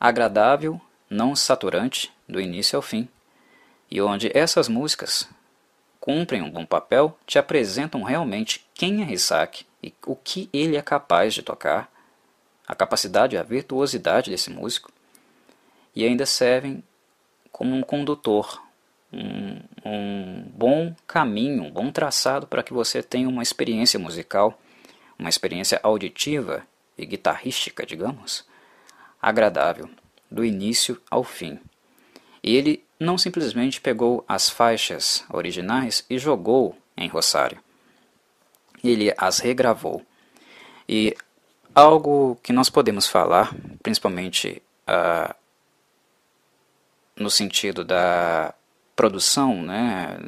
[0.00, 3.06] agradável, não saturante, do início ao fim,
[3.90, 5.28] e onde essas músicas
[6.02, 10.82] cumprem um bom papel, te apresentam realmente quem é Risaki e o que ele é
[10.82, 11.88] capaz de tocar,
[12.66, 14.90] a capacidade e a virtuosidade desse músico,
[15.94, 16.82] e ainda servem
[17.52, 18.60] como um condutor,
[19.12, 24.60] um, um bom caminho, um bom traçado para que você tenha uma experiência musical,
[25.16, 26.66] uma experiência auditiva
[26.98, 28.44] e guitarrística, digamos,
[29.20, 29.88] agradável,
[30.28, 31.60] do início ao fim.
[32.42, 37.58] Ele não simplesmente pegou as faixas originais e jogou em Rosário.
[38.82, 40.04] Ele as regravou.
[40.88, 41.14] E
[41.74, 45.34] algo que nós podemos falar, principalmente uh,
[47.16, 48.54] no sentido da
[48.96, 50.18] produção, né,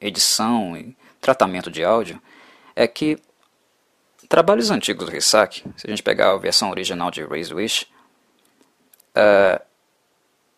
[0.00, 2.20] edição e tratamento de áudio,
[2.74, 3.18] é que
[4.28, 7.86] trabalhos antigos do Risak, se a gente pegar a versão original de Raise Wish,
[9.16, 9.67] uh,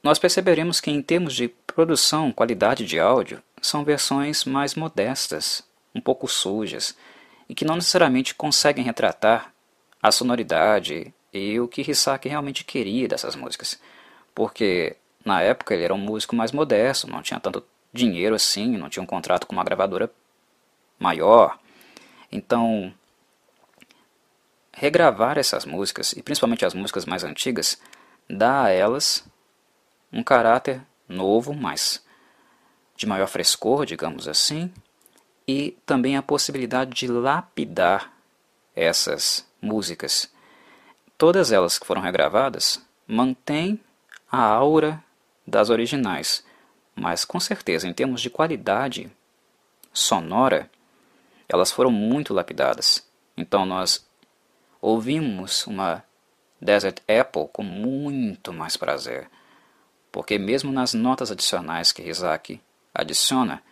[0.03, 5.63] nós perceberemos que, em termos de produção, qualidade de áudio, são versões mais modestas,
[5.95, 6.97] um pouco sujas,
[7.49, 9.53] e que não necessariamente conseguem retratar
[10.03, 13.79] a sonoridade e o que Hisaki realmente queria dessas músicas.
[14.35, 18.89] Porque na época ele era um músico mais modesto, não tinha tanto dinheiro assim, não
[18.89, 20.11] tinha um contrato com uma gravadora
[20.99, 21.59] maior.
[22.33, 22.95] Então,
[24.73, 27.81] regravar essas músicas, e principalmente as músicas mais antigas,
[28.29, 29.25] dá a elas
[30.13, 32.05] um caráter novo, mas
[32.97, 34.73] de maior frescor, digamos assim,
[35.47, 38.13] e também a possibilidade de lapidar
[38.75, 40.31] essas músicas.
[41.17, 43.81] Todas elas que foram regravadas mantêm
[44.31, 45.03] a aura
[45.47, 46.45] das originais,
[46.95, 49.11] mas com certeza, em termos de qualidade
[49.93, 50.71] sonora,
[51.49, 53.05] elas foram muito lapidadas.
[53.37, 54.07] Então nós
[54.81, 56.05] ouvimos uma
[56.61, 59.29] Desert Apple com muito mais prazer
[60.13, 62.61] porque mesmo nas notas adicionais que Rizaki
[62.95, 63.63] adiciona,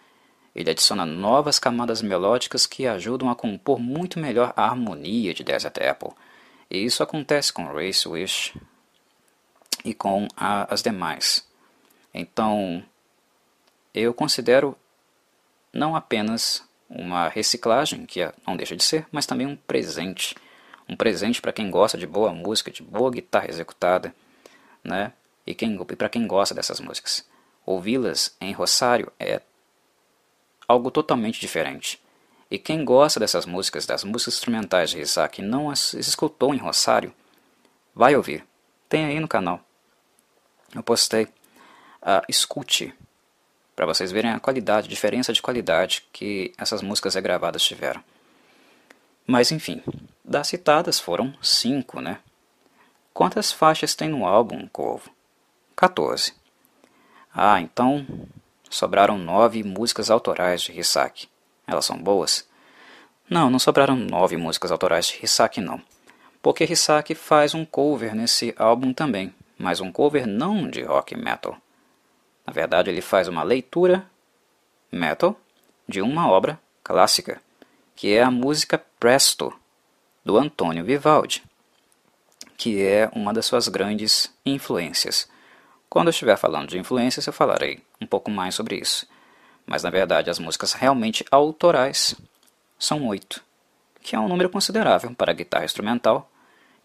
[0.54, 5.78] ele adiciona novas camadas melódicas que ajudam a compor muito melhor a harmonia de Desert
[5.78, 6.10] Apple.
[6.70, 8.54] E isso acontece com Race Wish
[9.84, 11.46] e com a, as demais.
[12.12, 12.82] Então,
[13.94, 14.76] eu considero
[15.72, 20.34] não apenas uma reciclagem, que é, não deixa de ser, mas também um presente.
[20.88, 24.14] Um presente para quem gosta de boa música, de boa guitarra executada,
[24.82, 25.12] né?
[25.48, 25.56] E,
[25.92, 27.26] e para quem gosta dessas músicas.
[27.64, 29.40] Ouvi-las em Rosário é
[30.66, 31.98] algo totalmente diferente.
[32.50, 37.14] E quem gosta dessas músicas, das músicas instrumentais de Isaac, não as escutou em Rosário,
[37.94, 38.44] vai ouvir.
[38.90, 39.60] Tem aí no canal.
[40.74, 41.24] Eu postei.
[42.00, 42.94] Uh, escute
[43.74, 48.02] para vocês verem a qualidade, a diferença de qualidade que essas músicas regravadas tiveram.
[49.26, 49.82] Mas enfim,
[50.24, 52.20] das citadas foram cinco, né?
[53.12, 55.10] Quantas faixas tem no álbum, Corvo?
[55.78, 56.34] 14.
[57.32, 58.04] Ah, então
[58.68, 61.28] sobraram nove músicas autorais de Hisaki.
[61.68, 62.48] Elas são boas?
[63.30, 65.80] Não, não sobraram nove músicas autorais de Hisaki, não.
[66.42, 71.56] Porque Hisaki faz um cover nesse álbum também, mas um cover não de rock metal.
[72.44, 74.04] Na verdade, ele faz uma leitura
[74.90, 75.40] metal
[75.88, 77.40] de uma obra clássica,
[77.94, 79.54] que é a música Presto,
[80.24, 81.44] do Antônio Vivaldi,
[82.56, 85.28] que é uma das suas grandes influências.
[85.88, 89.06] Quando eu estiver falando de influências, eu falarei um pouco mais sobre isso.
[89.66, 92.14] Mas na verdade, as músicas realmente autorais
[92.78, 93.42] são oito,
[94.02, 96.30] que é um número considerável para guitarra instrumental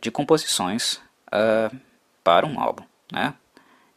[0.02, 1.76] de composições uh,
[2.24, 2.84] para um álbum.
[3.12, 3.34] Né?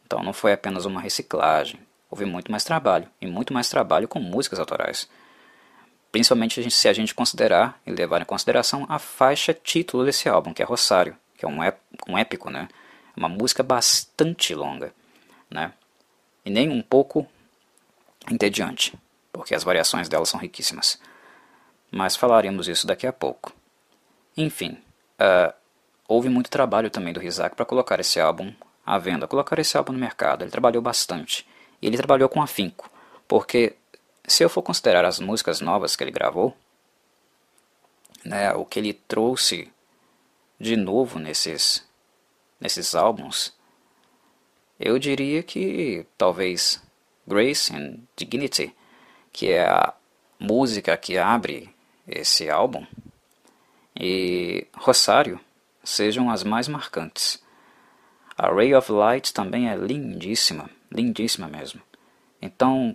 [0.05, 4.19] Então não foi apenas uma reciclagem, houve muito mais trabalho, e muito mais trabalho com
[4.19, 5.09] músicas autorais.
[6.11, 10.61] Principalmente se a gente considerar e levar em consideração a faixa título desse álbum, que
[10.61, 11.57] é Rosário, que é um,
[12.07, 12.67] um épico, né?
[13.17, 14.93] Uma música bastante longa,
[15.49, 15.73] né?
[16.47, 17.27] e nem um pouco
[18.31, 18.97] entediante,
[19.33, 20.97] porque as variações dela são riquíssimas.
[21.91, 23.51] Mas falaremos isso daqui a pouco.
[24.37, 24.77] Enfim,
[25.19, 25.53] uh,
[26.07, 28.53] houve muito trabalho também do Rizak para colocar esse álbum
[28.85, 30.43] à venda, colocar esse álbum no mercado.
[30.43, 31.45] Ele trabalhou bastante.
[31.81, 32.89] E ele trabalhou com afinco,
[33.27, 33.75] porque
[34.25, 36.55] se eu for considerar as músicas novas que ele gravou,
[38.23, 39.69] né, o que ele trouxe
[40.57, 41.85] de novo nesses,
[42.59, 43.53] nesses álbuns,
[44.79, 46.81] eu diria que talvez
[47.27, 48.73] Grace and Dignity,
[49.31, 49.93] que é a
[50.39, 51.69] música que abre
[52.07, 52.85] esse álbum,
[53.99, 55.39] e Rosário
[55.83, 57.41] sejam as mais marcantes.
[58.37, 61.81] A Ray of Light também é lindíssima, lindíssima mesmo.
[62.39, 62.93] Então,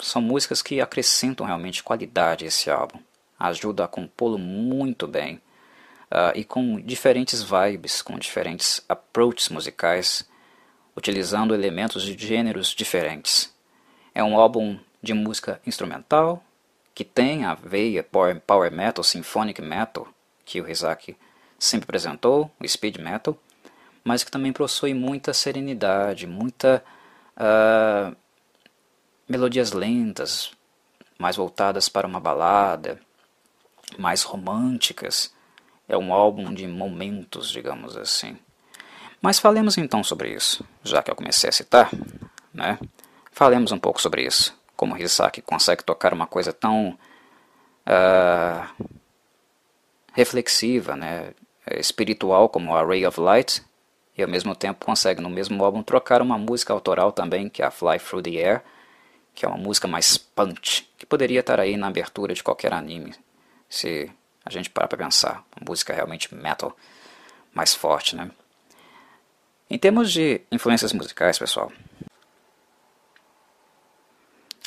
[0.00, 2.98] são músicas que acrescentam realmente qualidade a esse álbum.
[3.38, 5.40] Ajuda a compô-lo muito bem.
[6.10, 10.26] Uh, e com diferentes vibes, com diferentes approaches musicais,
[10.96, 13.54] utilizando elementos de gêneros diferentes.
[14.14, 16.42] É um álbum de música instrumental,
[16.94, 20.08] que tem a veia power, metal, symphonic metal,
[20.44, 21.16] que o Rizaki
[21.58, 23.38] sempre apresentou, o speed metal,
[24.02, 26.82] mas que também possui muita serenidade, muita
[27.36, 28.16] uh,
[29.28, 30.50] melodias lentas,
[31.18, 33.00] mais voltadas para uma balada,
[33.98, 35.32] mais românticas.
[35.88, 38.36] É um álbum de momentos, digamos assim.
[39.20, 41.90] Mas falemos então sobre isso, já que eu comecei a citar,
[42.52, 42.78] né?
[43.32, 44.56] Falemos um pouco sobre isso.
[44.76, 46.96] Como Hisaki consegue tocar uma coisa tão
[47.86, 48.84] uh,
[50.12, 51.32] reflexiva, né?
[51.76, 53.62] espiritual como a Ray of Light,
[54.16, 57.66] e ao mesmo tempo consegue no mesmo álbum trocar uma música autoral também, que é
[57.66, 58.62] a Fly Through the Air,
[59.34, 63.14] que é uma música mais punch, que poderia estar aí na abertura de qualquer anime,
[63.68, 64.10] se
[64.48, 65.44] a gente parar para pensar.
[65.56, 66.76] Uma música realmente metal,
[67.52, 68.30] mais forte, né?
[69.70, 71.70] Em termos de influências musicais, pessoal,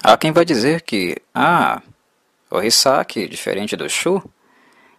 [0.03, 1.81] há quem vai dizer que, ah,
[2.49, 4.21] o Hisaki, diferente do Shu,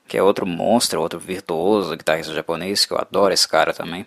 [0.08, 4.02] que é outro monstro, outro virtuoso guitarrista japonês, que eu adoro esse cara também,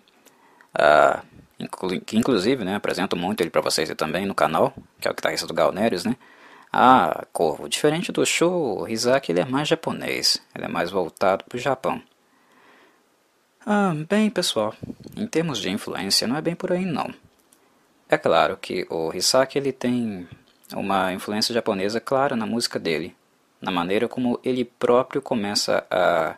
[0.76, 1.26] uh,
[1.58, 5.14] inclu que inclusive né, apresento muito ele para vocês também no canal, que é o
[5.14, 6.16] guitarrista do Galnerius, né?
[6.78, 11.46] Ah, Corvo, diferente do show, o Rizaki ele é mais japonês, ele é mais voltado
[11.46, 12.04] para o Japão.
[13.66, 14.76] Ah, bem pessoal,
[15.16, 17.14] em termos de influência não é bem por aí não.
[18.10, 20.28] É claro que o Hisaki ele tem
[20.74, 23.16] uma influência japonesa clara na música dele,
[23.62, 26.36] na maneira como ele próprio começa a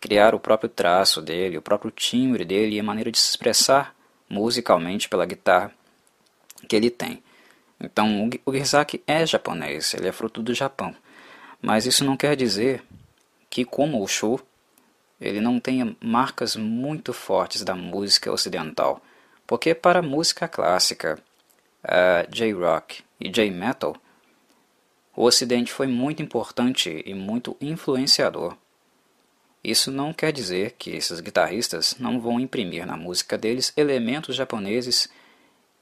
[0.00, 3.94] criar o próprio traço dele, o próprio timbre dele e a maneira de se expressar
[4.30, 5.70] musicalmente pela guitarra
[6.66, 7.22] que ele tem.
[7.82, 10.94] Então, o Gizaki é japonês, ele é fruto do Japão.
[11.60, 12.82] Mas isso não quer dizer
[13.50, 14.40] que, como o Shu,
[15.20, 19.02] ele não tenha marcas muito fortes da música ocidental.
[19.46, 21.18] Porque para a música clássica,
[21.84, 23.96] uh, J-Rock e J-Metal,
[25.14, 28.56] o Ocidente foi muito importante e muito influenciador.
[29.62, 35.08] Isso não quer dizer que esses guitarristas não vão imprimir na música deles elementos japoneses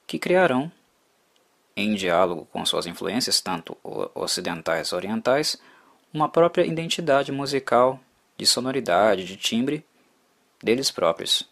[0.05, 0.71] que criarão,
[1.75, 3.77] em diálogo com suas influências, tanto
[4.13, 5.57] ocidentais e orientais,
[6.13, 7.99] uma própria identidade musical,
[8.37, 9.85] de sonoridade, de timbre
[10.61, 11.47] deles próprios.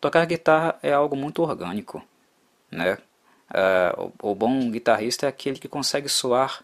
[0.00, 2.02] Tocar guitarra é algo muito orgânico.
[2.70, 2.98] Né?
[3.50, 6.62] Uh, o, o bom guitarrista é aquele que consegue soar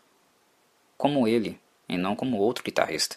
[0.97, 3.17] como ele e não como outro guitarrista.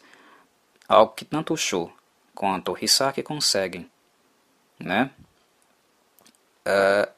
[0.87, 1.91] Algo que tanto o Shu
[2.33, 3.89] quanto o Hisaki conseguem.
[4.79, 5.09] Né?
[6.65, 7.11] Uh,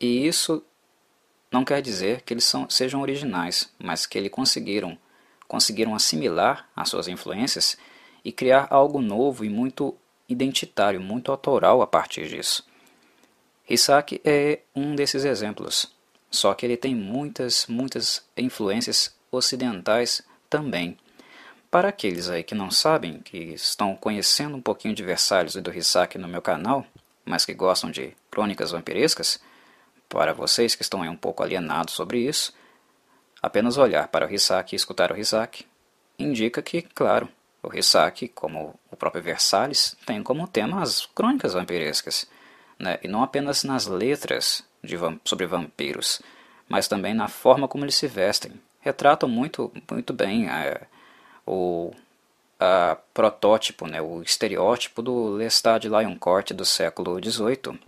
[0.00, 0.64] e isso
[1.54, 4.98] não quer dizer que eles são, sejam originais, mas que eles conseguiram,
[5.46, 7.78] conseguiram assimilar as suas influências
[8.24, 9.96] e criar algo novo e muito
[10.28, 12.66] identitário, muito autoral a partir disso.
[13.70, 15.94] Hisaki é um desses exemplos,
[16.28, 20.98] só que ele tem muitas, muitas influências ocidentais também.
[21.70, 25.72] Para aqueles aí que não sabem, que estão conhecendo um pouquinho de Versalhes e do
[25.72, 26.84] Hisaki no meu canal,
[27.24, 29.40] mas que gostam de crônicas vampirescas,
[30.08, 32.54] para vocês que estão aí um pouco alienados sobre isso,
[33.42, 35.66] apenas olhar para o Hisaki e escutar o Hisaki
[36.18, 37.28] indica que, claro,
[37.62, 42.28] o Hisaki, como o próprio Versalhes, tem como tema as crônicas vampirescas,
[42.78, 42.98] né?
[43.02, 44.64] e não apenas nas letras
[45.24, 46.20] sobre vampiros,
[46.68, 48.52] mas também na forma como eles se vestem.
[48.80, 50.82] Retratam muito, muito bem é,
[51.46, 51.92] o
[52.58, 57.78] a protótipo, né, o estereótipo do Lestat de Lioncourt do século XVIII.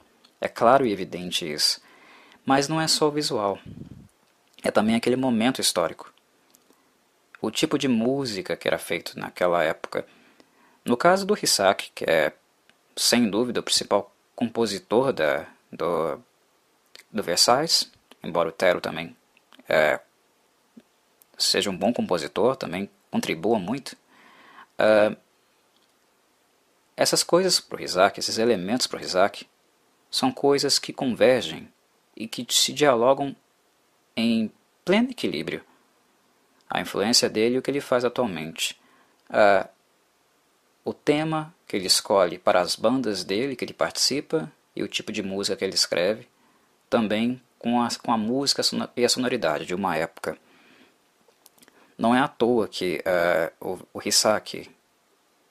[0.41, 1.81] É claro e evidente isso.
[2.47, 3.59] Mas não é só o visual.
[4.63, 6.11] É também aquele momento histórico
[7.41, 10.07] o tipo de música que era feito naquela época.
[10.85, 12.33] No caso do Hisaki, que é
[12.97, 16.21] sem dúvida o principal compositor da, do,
[17.11, 17.91] do Versailles,
[18.23, 19.17] embora o Tero também
[19.69, 20.01] é,
[21.37, 23.97] seja um bom compositor, também contribua muito.
[24.79, 25.17] Uh,
[26.97, 29.47] essas coisas para o Hisaki, esses elementos para o Hisaki,
[30.11, 31.71] são coisas que convergem
[32.17, 33.35] e que se dialogam
[34.17, 34.51] em
[34.85, 35.63] pleno equilíbrio
[36.69, 38.79] a influência dele e o que ele faz atualmente.
[39.31, 39.69] Uh,
[40.85, 45.11] o tema que ele escolhe para as bandas dele que ele participa e o tipo
[45.11, 46.29] de música que ele escreve,
[46.89, 48.63] também com a, com a música
[48.97, 50.39] e a sonoridade de uma época.
[51.97, 53.03] Não é à toa que
[53.61, 54.71] uh, o, o Hisaki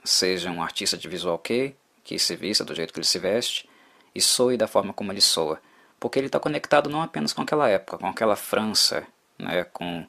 [0.03, 3.67] seja um artista de visual kei, que se vista do jeito que ele se veste
[4.13, 5.59] e soe da forma como ele soa,
[6.05, 9.07] porque ele está conectado não apenas com aquela época, com aquela França,
[9.39, 10.05] né, com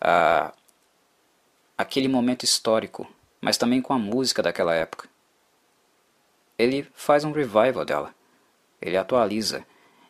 [0.00, 0.52] a,
[1.76, 3.04] aquele momento histórico,
[3.40, 5.08] mas também com a música daquela época.
[6.56, 8.14] Ele faz um revival dela,
[8.80, 9.64] ele atualiza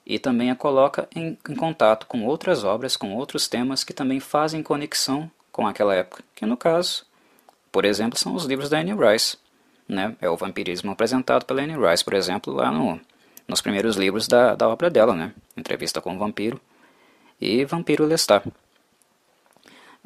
[0.05, 4.21] e também a coloca em, em contato com outras obras, com outros temas que também
[4.21, 7.07] fazem conexão com aquela época, que no caso,
[7.73, 9.39] por exemplo, são os livros da Anne Rice.
[9.89, 10.15] Né?
[10.21, 13.01] É o vampirismo apresentado pela Anne Rice, por exemplo, lá no,
[13.51, 15.35] nos primeiros livros da, da obra dela, né?
[15.57, 16.61] Entrevista com o Vampiro
[17.41, 18.47] e Vampiro Lestat.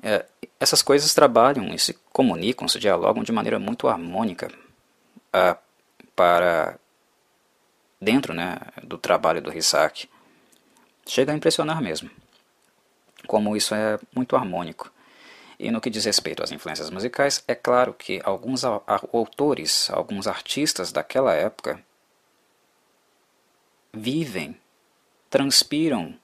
[0.02, 0.24] É,
[0.58, 4.50] essas coisas trabalham e se comunicam, se dialogam de maneira muito harmônica
[5.28, 5.56] uh,
[6.16, 6.78] para
[8.00, 10.08] dentro né, do trabalho do Hisaki.
[11.06, 12.10] Chega a impressionar mesmo,
[13.26, 14.90] como isso é muito harmônico.
[15.58, 20.90] E no que diz respeito às influências musicais, é claro que alguns autores, alguns artistas
[20.92, 21.80] daquela época
[23.94, 24.56] vivem,
[25.30, 26.18] transpiram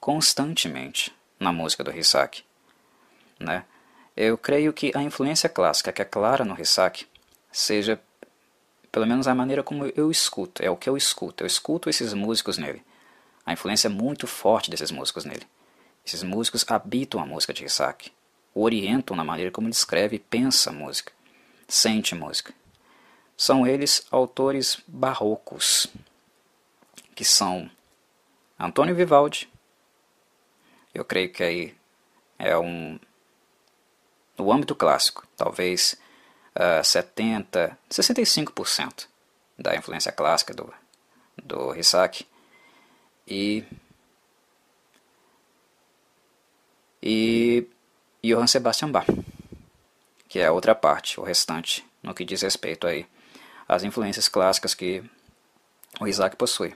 [0.00, 2.44] constantemente na música do Hisaki.
[3.38, 3.64] Né?
[4.16, 7.06] Eu creio que a influência clássica que é clara no Hisaki
[7.52, 8.00] seja,
[8.90, 11.42] pelo menos, a maneira como eu escuto, é o que eu escuto.
[11.42, 12.82] Eu escuto esses músicos nele.
[13.44, 15.46] A influência é muito forte desses músicos nele.
[16.04, 17.64] Esses músicos habitam a música de
[18.54, 21.12] o orientam na maneira como ele escreve e pensa a música,
[21.68, 22.52] sente música.
[23.36, 25.86] São eles autores barrocos,
[27.20, 27.70] que são
[28.58, 29.46] Antônio Vivaldi,
[30.94, 31.76] eu creio que aí
[32.38, 32.98] é um
[34.38, 36.00] no âmbito clássico, talvez
[36.56, 39.06] uh, 70, 65%
[39.58, 40.72] da influência clássica do,
[41.36, 42.26] do Hisaki.
[43.28, 43.66] E,
[47.02, 47.68] e
[48.24, 49.06] Johann Sebastian Bach,
[50.26, 53.06] que é a outra parte, o restante, no que diz respeito aí
[53.68, 55.04] às influências clássicas que
[56.00, 56.74] o Isaac possui,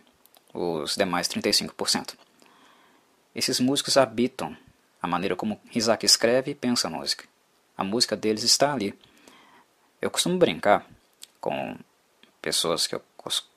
[0.55, 2.14] os demais 35%.
[3.34, 4.57] Esses músicos habitam
[5.02, 7.24] a maneira como Isaac escreve e pensa a música.
[7.76, 8.98] A música deles está ali.
[10.00, 10.86] Eu costumo brincar
[11.40, 11.76] com
[12.40, 13.02] pessoas que eu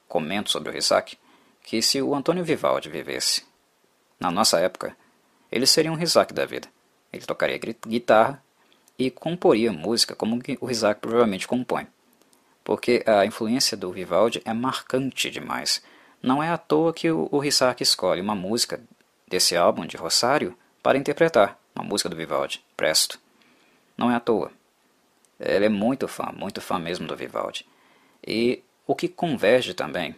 [0.07, 1.17] comento sobre o Rizak
[1.63, 3.45] que se o Antônio Vivaldi vivesse
[4.17, 4.95] na nossa época,
[5.51, 6.67] ele seria um Rizak da vida.
[7.11, 8.41] Ele tocaria guitarra
[8.97, 11.85] e comporia música como o Isaac provavelmente compõe.
[12.63, 15.83] Porque a influência do Vivaldi é marcante demais.
[16.21, 18.81] Não é à toa que o, o escolhe uma música
[19.27, 23.19] desse álbum de Rosário para interpretar, uma música do Vivaldi, Presto.
[23.97, 24.51] Não é à toa.
[25.39, 27.65] Ele é muito fã, muito fã mesmo do Vivaldi.
[28.25, 30.15] E o que converge também,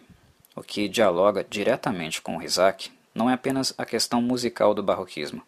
[0.54, 5.42] o que dialoga diretamente com o Isaac, não é apenas a questão musical do barroquismo,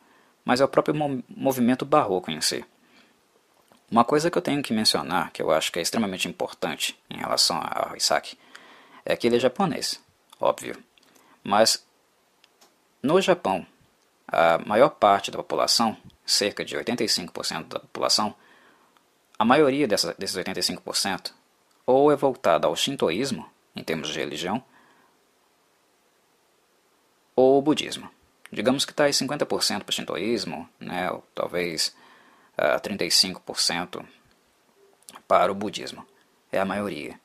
[0.45, 0.95] mas é o próprio
[1.29, 2.65] movimento barroco em si.
[3.91, 7.19] Uma coisa que eu tenho que mencionar, que eu acho que é extremamente importante em
[7.19, 8.39] relação ao Isaac,
[9.05, 10.01] é que ele é japonês,
[10.43, 10.77] óbvio.
[11.43, 11.87] Mas
[13.03, 13.67] no Japão,
[14.29, 18.35] a maior parte da população, cerca de 85% da população,
[19.39, 21.33] a maioria dessa, desses 85%
[21.87, 24.63] ou é voltada ao shintoísmo, em termos de religião,
[27.35, 28.09] ou o budismo.
[28.53, 31.89] Digamos que está aí 50% para o shintoísmo, né, ou talvez
[32.59, 34.05] uh, ah, 35%
[35.27, 36.07] para o budismo.
[36.53, 37.19] É a maioria.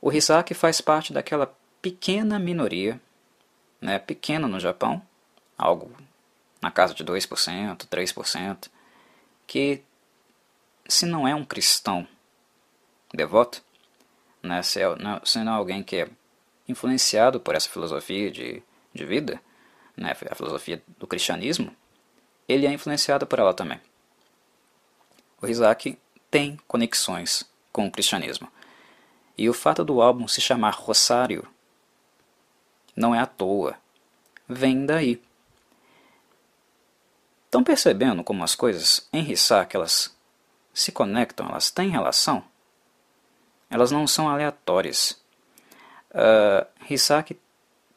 [0.00, 1.46] O Hisaki faz parte daquela
[1.80, 3.00] pequena minoria,
[3.80, 5.02] né, pequena no Japão,
[5.56, 5.90] algo
[6.60, 8.68] na casa de 2%, 3%,
[9.46, 9.82] que
[10.88, 12.06] se não é um cristão
[13.12, 13.62] devoto,
[14.42, 16.08] né, se, é, não, se não é alguém que é
[16.68, 18.62] influenciado por essa filosofia de,
[18.92, 19.40] de vida,
[19.96, 21.74] né, a filosofia do cristianismo,
[22.48, 23.80] ele é influenciado por ela também.
[25.40, 25.98] O Isaac
[26.30, 28.50] tem conexões com o cristianismo.
[29.36, 31.46] E o fato do álbum se chamar Rosário
[32.98, 33.76] não é à toa.
[34.48, 35.22] Vem daí.
[37.44, 40.14] Estão percebendo como as coisas em Rissac elas
[40.74, 42.44] se conectam, elas têm relação?
[43.70, 45.20] Elas não são aleatórias.
[46.10, 46.66] Uh,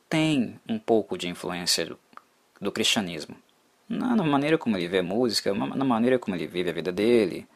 [0.08, 1.99] tem um pouco de influência do,
[2.60, 3.36] do cristianismo.
[3.88, 7.47] Na, na, maneira como ele vê música, na maneira como ele vive a vida dele,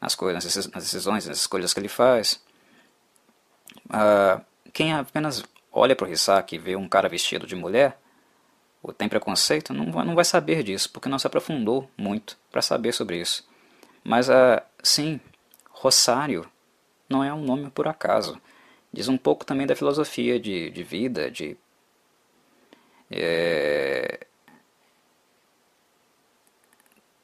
[0.00, 2.42] nas, coisas, nas decisões, nas escolhas que ele faz.
[3.86, 4.42] Uh,
[4.72, 5.44] quem apenas
[5.74, 7.98] olha para o Rissac e vê um cara vestido de mulher,
[8.82, 12.92] ou tem preconceito, não, não vai saber disso, porque não se aprofundou muito para saber
[12.92, 13.46] sobre isso.
[14.04, 15.20] Mas, uh, sim,
[15.70, 16.48] Rosário
[17.08, 18.40] não é um nome por acaso.
[18.92, 21.56] Diz um pouco também da filosofia de, de vida, de
[23.10, 24.26] é,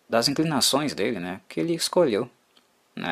[0.08, 2.28] das inclinações dele, né, que ele escolheu,
[2.96, 3.08] né,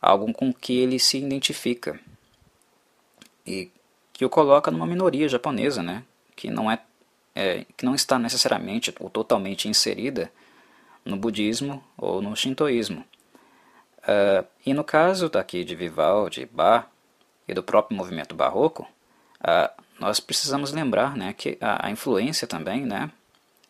[0.00, 2.00] algo com que ele se identifica
[3.46, 3.70] e
[4.12, 6.02] que o coloca numa minoria japonesa, né,
[6.34, 6.80] que não é,
[7.34, 10.30] é que não está necessariamente ou totalmente inserida
[11.04, 13.04] no budismo ou no shintoísmo.
[14.02, 16.86] Uh, e no caso daqui de Vivaldi, Bach
[17.46, 18.86] e do próprio movimento barroco,
[19.40, 23.10] uh, nós precisamos lembrar né, que a, a influência também né,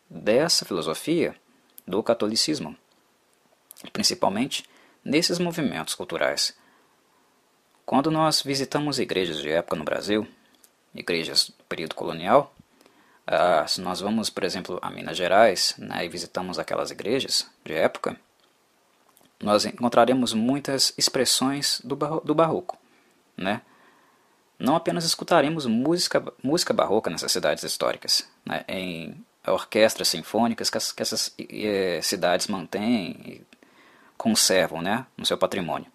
[0.09, 1.35] dessa filosofia
[1.87, 2.77] do catolicismo,
[3.93, 4.65] principalmente
[5.05, 6.57] nesses movimentos culturais.
[7.87, 10.27] Quando nós visitamos igrejas de época no Brasil,
[10.93, 12.53] igrejas do período colonial,
[13.29, 17.73] uh, se nós vamos, por exemplo, a Minas Gerais né, e visitamos aquelas igrejas de
[17.73, 18.19] época,
[19.41, 22.77] nós encontraremos muitas expressões do, do barroco,
[23.37, 23.63] né?
[24.59, 30.91] não apenas escutaremos música, música barroca nessas cidades históricas, né, em orquestras sinfônicas que, as,
[30.91, 33.43] que essas é, cidades mantêm e
[34.17, 35.87] conservam né, no seu patrimônio,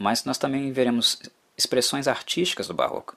[0.00, 1.20] mas nós também veremos
[1.54, 3.14] expressões artísticas do barroco.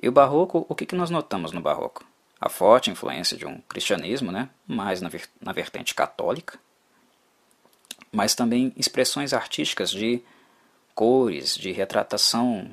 [0.00, 2.04] E o barroco, o que, que nós notamos no barroco?
[2.40, 5.10] A forte influência de um cristianismo, né, mais na,
[5.40, 6.60] na vertente católica,
[8.12, 10.22] mas também expressões artísticas de
[10.94, 12.72] cores, de retratação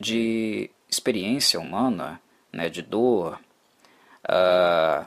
[0.00, 2.18] de experiência humana,
[2.50, 3.38] né, de dor,
[4.24, 5.06] uh,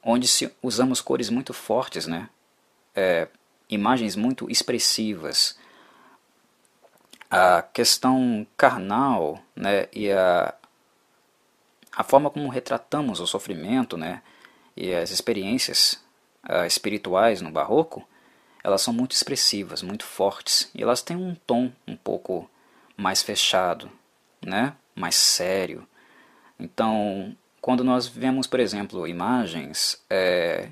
[0.00, 2.28] onde se usamos cores muito fortes, né,
[2.94, 3.26] é,
[3.68, 5.60] imagens muito expressivas.
[7.34, 10.54] A questão carnal né, e a,
[11.96, 14.20] a forma como retratamos o sofrimento né,
[14.76, 15.98] e as experiências
[16.44, 18.06] uh, espirituais no barroco,
[18.62, 22.48] elas são muito expressivas, muito fortes, e elas têm um tom um pouco
[22.96, 23.90] mais fechado,
[24.44, 24.74] né?
[24.94, 25.88] mais sério.
[26.58, 30.68] Então, quando nós vemos, por exemplo, imagens, é,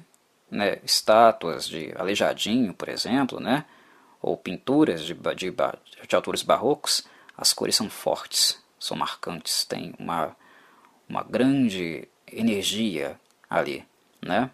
[0.50, 3.64] né, estátuas de Aleijadinho, por exemplo, né,
[4.20, 5.52] ou pinturas de, de,
[6.08, 7.04] de autores barrocos,
[7.36, 10.36] as cores são fortes, são marcantes, tem uma,
[11.08, 13.18] uma grande energia
[13.48, 13.84] ali,
[14.22, 14.50] né?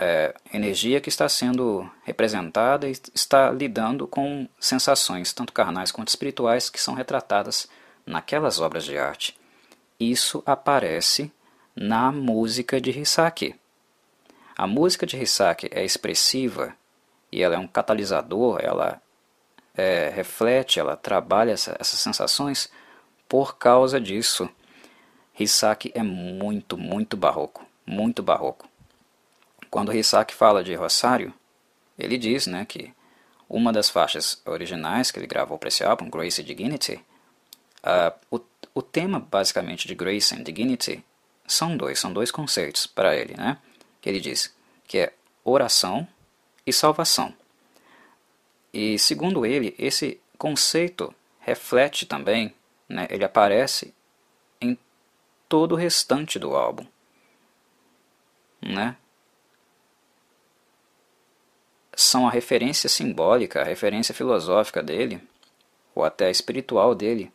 [0.00, 6.68] é, energia que está sendo representada e está lidando com sensações, tanto carnais quanto espirituais,
[6.68, 7.68] que são retratadas
[8.06, 9.38] naquelas obras de arte.
[9.98, 11.30] Isso aparece
[11.74, 13.54] na música de Hisaki.
[14.56, 16.74] A música de Hisaki é expressiva
[17.32, 19.00] e ela é um catalisador, ela
[19.74, 22.70] é, reflete, ela trabalha essa, essas sensações
[23.26, 24.48] por causa disso.
[25.38, 28.68] Hisaki é muito, muito barroco, muito barroco.
[29.70, 31.32] Quando Hisaki fala de Rosário,
[31.98, 32.92] ele diz né, que
[33.48, 37.00] uma das faixas originais que ele gravou para esse álbum, Grace and Dignity,
[37.82, 38.40] uh, o,
[38.74, 41.02] o tema basicamente de Grace and Dignity
[41.46, 43.58] são dois, são dois conceitos para ele, né?
[44.00, 44.54] Que ele diz
[44.86, 45.12] que é
[45.44, 46.06] oração
[46.66, 47.34] e salvação.
[48.72, 52.54] E segundo ele, esse conceito reflete também,
[52.88, 53.94] né, ele aparece
[54.60, 54.78] em
[55.48, 56.86] todo o restante do álbum.
[58.60, 58.96] Né?
[61.94, 65.20] São a referência simbólica, a referência filosófica dele,
[65.94, 67.30] ou até espiritual dele,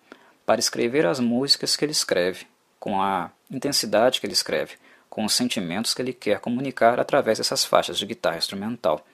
[0.46, 2.48] para escrever as músicas que ele escreve,
[2.80, 4.78] com a intensidade que ele escreve,
[5.10, 9.06] com os sentimentos que ele quer comunicar através dessas faixas de guitarra instrumental.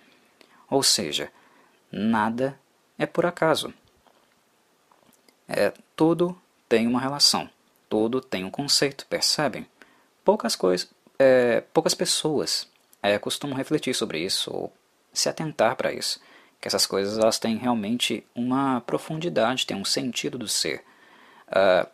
[0.70, 1.32] Ou seja,
[1.92, 2.60] nada
[2.98, 3.74] é por acaso.
[5.48, 7.50] É, tudo tem uma relação,
[7.90, 9.68] tudo tem um conceito, percebem?
[10.24, 10.90] Poucas coisas,
[11.20, 12.68] é, poucas pessoas
[13.02, 14.74] é, costumam refletir sobre isso ou
[15.12, 16.20] se atentar para isso,
[16.60, 20.84] que essas coisas elas têm realmente uma profundidade, têm um sentido do ser.
[21.50, 21.88] Uh,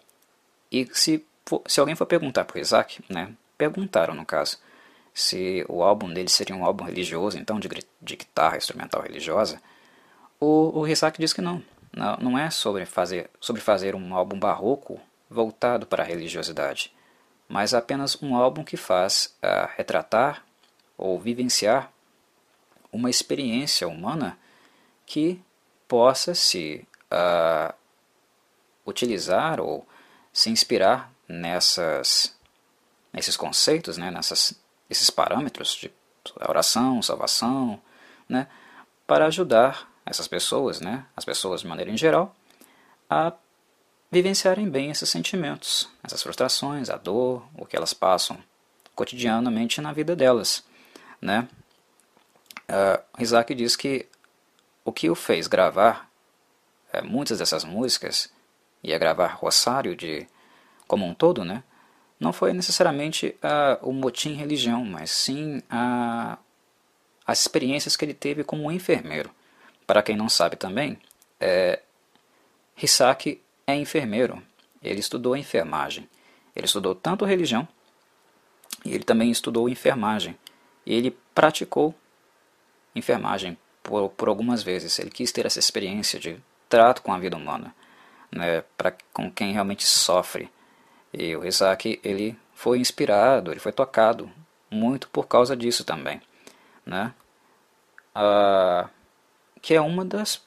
[0.72, 4.58] e se, for, se alguém for perguntar para Isaac, né, perguntaram no caso,
[5.14, 7.68] se o álbum dele seria um álbum religioso, então de,
[8.02, 9.62] de guitarra instrumental religiosa,
[10.40, 10.86] o, o
[11.18, 11.62] diz que não.
[11.96, 12.18] não.
[12.18, 15.00] Não é sobre fazer, sobre fazer um álbum barroco
[15.30, 16.94] voltado para a religiosidade,
[17.48, 20.44] mas apenas um álbum que faz uh, retratar
[20.98, 21.92] ou vivenciar
[22.92, 24.38] uma experiência humana
[25.06, 25.42] que
[25.88, 27.74] possa se uh,
[28.86, 29.88] utilizar ou
[30.34, 32.36] se inspirar nessas,
[33.14, 34.60] nesses conceitos, né, nessas,
[34.90, 35.92] esses parâmetros de
[36.48, 37.82] oração, salvação,
[38.28, 38.48] né,
[39.06, 42.36] para ajudar essas pessoas, né, as pessoas de maneira em geral,
[43.10, 43.34] a
[44.12, 48.38] vivenciarem bem esses sentimentos, essas frustrações, a dor, o que elas passam
[48.96, 50.64] cotidianamente na vida delas.
[51.22, 51.48] Né?
[52.68, 54.08] Uh, Isaac diz que
[54.84, 56.10] o que o fez gravar
[56.92, 58.32] é, muitas dessas músicas
[58.84, 60.28] e a gravar Rosário de
[60.88, 61.64] como um todo, né,
[62.20, 66.38] não foi necessariamente uh, o motim religião, mas sim a,
[67.26, 69.32] as experiências que ele teve como enfermeiro.
[69.88, 71.00] Para quem não sabe também,
[71.40, 71.80] é,
[72.82, 74.42] Hisaki é enfermeiro.
[74.84, 76.10] Ele estudou enfermagem.
[76.56, 77.68] Ele estudou tanto religião
[78.84, 80.38] e ele também estudou enfermagem.
[80.86, 81.96] E ele praticou
[82.96, 85.00] enfermagem por, por algumas vezes.
[85.00, 87.74] Ele quis ter essa experiência de trato com a vida humana,
[88.32, 88.64] né,
[89.14, 90.50] com quem realmente sofre.
[91.14, 94.30] E o Hisaki ele foi inspirado, ele foi tocado
[94.70, 96.22] muito por causa disso também,
[96.86, 97.14] né?
[98.14, 98.90] Ah,
[99.62, 100.42] que é uma das,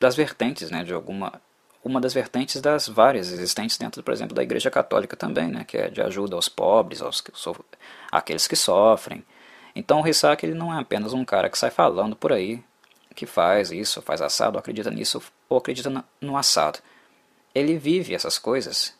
[0.00, 1.40] das vertentes, né, de alguma
[1.84, 5.76] uma das vertentes das várias existentes dentro, por exemplo, da Igreja Católica também, né, que
[5.76, 7.30] é de ajuda aos pobres, aos que
[8.10, 9.22] aqueles que sofrem.
[9.76, 12.64] Então o Rissak ele não é apenas um cara que sai falando por aí,
[13.14, 16.78] que faz isso, faz assado, acredita nisso ou acredita no assado.
[17.54, 18.96] Ele vive essas coisas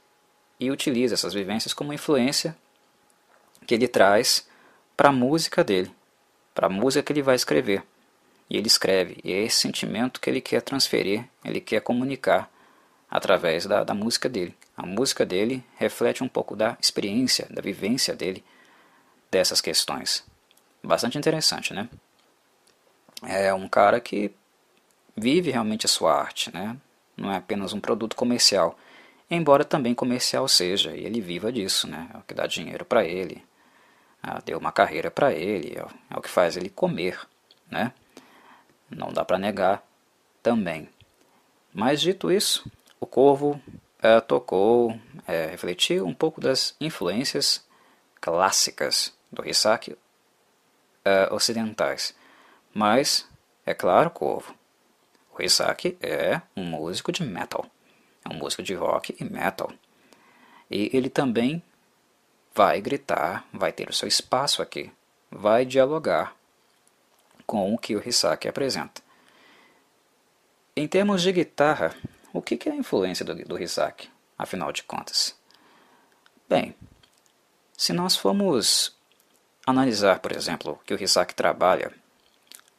[0.58, 2.56] e utiliza essas vivências como influência
[3.66, 4.46] que ele traz
[4.96, 5.90] para a música dele,
[6.54, 7.82] para a música que ele vai escrever.
[8.48, 12.50] E ele escreve, e é esse sentimento que ele quer transferir, ele quer comunicar
[13.10, 14.54] através da, da música dele.
[14.76, 18.44] A música dele reflete um pouco da experiência, da vivência dele
[19.30, 20.24] dessas questões.
[20.82, 21.88] Bastante interessante, né?
[23.22, 24.30] É um cara que
[25.16, 26.76] vive realmente a sua arte, né?
[27.16, 28.78] Não é apenas um produto comercial,
[29.30, 32.08] embora também comercial seja, e ele viva disso, né?
[32.14, 33.44] É o que dá dinheiro para ele,
[34.22, 37.18] é, deu uma carreira para ele, é o que faz ele comer,
[37.70, 37.92] né?
[38.94, 39.82] não dá para negar
[40.42, 40.88] também.
[41.72, 42.70] Mas dito isso,
[43.00, 43.60] o Corvo
[44.00, 47.66] é, tocou, é, refletiu um pouco das influências
[48.20, 49.96] clássicas do Hisaki
[51.04, 52.14] é, ocidentais.
[52.72, 53.28] Mas,
[53.66, 54.54] é claro, Corvo,
[55.36, 57.66] o Hisaki é um músico de metal,
[58.24, 59.70] é um músico de rock e metal.
[60.70, 61.62] E ele também
[62.54, 64.90] vai gritar, vai ter o seu espaço aqui,
[65.30, 66.34] vai dialogar
[67.46, 69.02] com o que o Hisaki apresenta.
[70.76, 71.94] Em termos de guitarra,
[72.32, 74.08] o que é a influência do, do Hisaki,
[74.38, 75.36] afinal de contas?
[76.48, 76.74] Bem,
[77.76, 78.96] se nós formos
[79.66, 81.92] analisar, por exemplo, que o Hisaki trabalha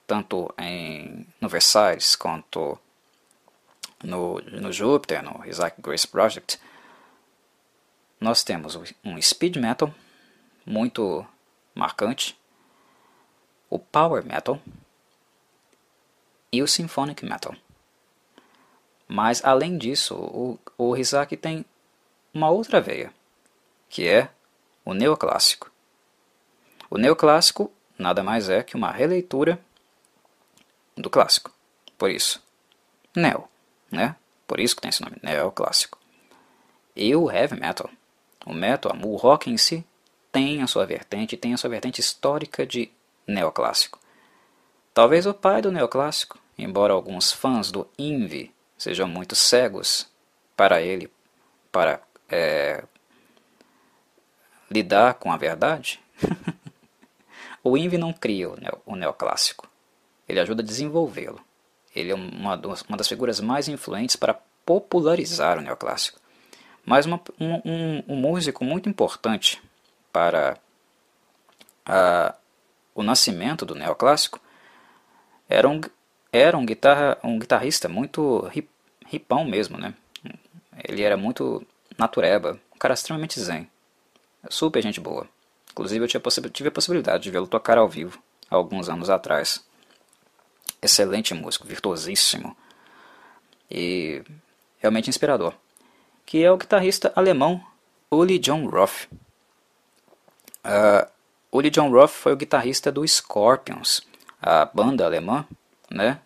[0.07, 2.79] tanto em, no Versailles quanto
[4.03, 6.59] no, no Jupiter, no Isaac Grace Project,
[8.19, 9.93] nós temos um speed metal
[10.65, 11.25] muito
[11.73, 12.37] marcante,
[13.69, 14.59] o Power Metal
[16.51, 17.55] e o Symphonic Metal.
[19.07, 20.95] Mas além disso, o, o
[21.39, 21.65] tem
[22.33, 23.13] uma outra veia,
[23.89, 24.29] que é
[24.83, 25.71] o neoclássico.
[26.89, 29.59] O neoclássico nada mais é que uma releitura
[30.95, 31.51] do clássico.
[31.97, 32.41] Por isso,
[33.15, 33.47] neo,
[33.95, 34.15] né?
[34.47, 35.97] Por isso que tem esse nome, neoclássico.
[36.95, 37.89] E o heavy metal,
[38.45, 39.85] o metal, o rock em si,
[40.31, 42.91] tem a sua vertente, tem a sua vertente histórica de
[43.27, 43.99] neoclássico.
[44.93, 50.07] Talvez o pai do neoclássico, embora alguns fãs do Invi sejam muito cegos
[50.55, 51.11] para ele,
[51.71, 52.83] para é,
[54.69, 55.99] lidar com a verdade,
[57.63, 59.69] o Invi não cria o, neo, o neoclássico.
[60.27, 61.39] Ele ajuda a desenvolvê-lo.
[61.95, 66.19] Ele é uma, uma das figuras mais influentes para popularizar o neoclássico.
[66.85, 69.61] Mas uma, um, um, um, músico muito importante
[70.11, 70.57] para
[71.85, 72.35] a,
[72.93, 74.39] o nascimento do neoclássico
[75.49, 75.81] era um,
[76.31, 78.69] era um, guitarra, um guitarrista muito hip,
[79.11, 79.93] hipão mesmo, né?
[80.83, 81.65] Ele era muito
[81.97, 83.69] natureba, um cara extremamente zen,
[84.49, 85.27] super gente boa.
[85.71, 89.65] Inclusive eu tive a possibilidade de vê-lo tocar ao vivo alguns anos atrás
[90.85, 92.55] excelente músico, virtuosíssimo
[93.69, 94.23] e
[94.77, 95.53] realmente inspirador,
[96.25, 97.63] que é o guitarrista alemão
[98.09, 99.07] Uli John Roth.
[100.63, 101.09] Uh,
[101.51, 104.01] Uli John Roth foi o guitarrista do Scorpions,
[104.41, 105.45] a banda alemã,
[105.89, 106.19] né?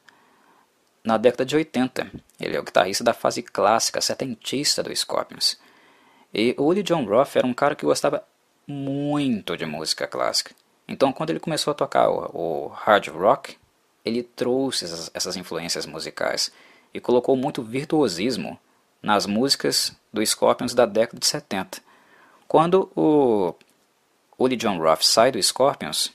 [1.04, 2.12] Na década de 80.
[2.40, 5.60] Ele é o guitarrista da fase clássica, setentista do Scorpions.
[6.34, 8.24] E o Uli John Roth era um cara que gostava
[8.68, 10.54] muito de música clássica.
[10.88, 13.58] Então, quando ele começou a tocar o, o hard rock,
[14.04, 16.52] ele trouxe essas, essas influências musicais
[16.94, 18.60] e colocou muito virtuosismo
[19.02, 21.82] nas músicas do Scorpions da década de 70.
[22.48, 23.54] Quando o
[24.38, 26.12] Uli John Roth sai do Scorpions,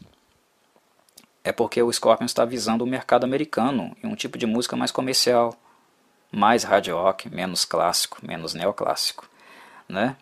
[1.43, 4.91] é porque o Scorpions está visando o mercado americano e um tipo de música mais
[4.91, 5.55] comercial,
[6.33, 9.29] mais hard rock, menos clássico, menos neoclássico.
[9.89, 10.17] Né?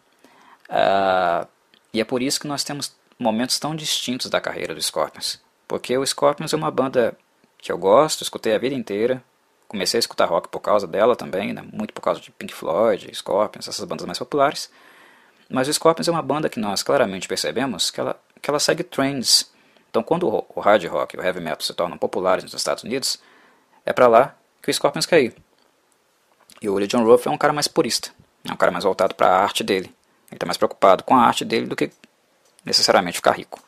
[0.68, 1.46] Ah,
[1.92, 5.40] e é por isso que nós temos momentos tão distintos da carreira do Scorpions.
[5.68, 7.16] Porque o Scorpions é uma banda
[7.62, 9.22] que eu gosto, escutei a vida inteira.
[9.68, 11.64] Comecei a escutar rock por causa dela também, né?
[11.72, 14.68] muito por causa de Pink Floyd, Scorpions, essas bandas mais populares.
[15.48, 18.82] Mas o Scorpions é uma banda que nós claramente percebemos que ela, que ela segue
[18.82, 19.50] trends.
[19.88, 23.18] Então, quando o, hard rock e o heavy metal se tornam populares nos Estados Unidos,
[23.86, 25.34] é para lá que o Scorpions ir.
[26.60, 28.10] E o John Roth é um cara mais purista,
[28.48, 29.94] é um cara mais voltado para a arte dele.
[30.28, 31.90] Ele está mais preocupado com a arte dele do que
[32.64, 33.62] necessariamente ficar rico.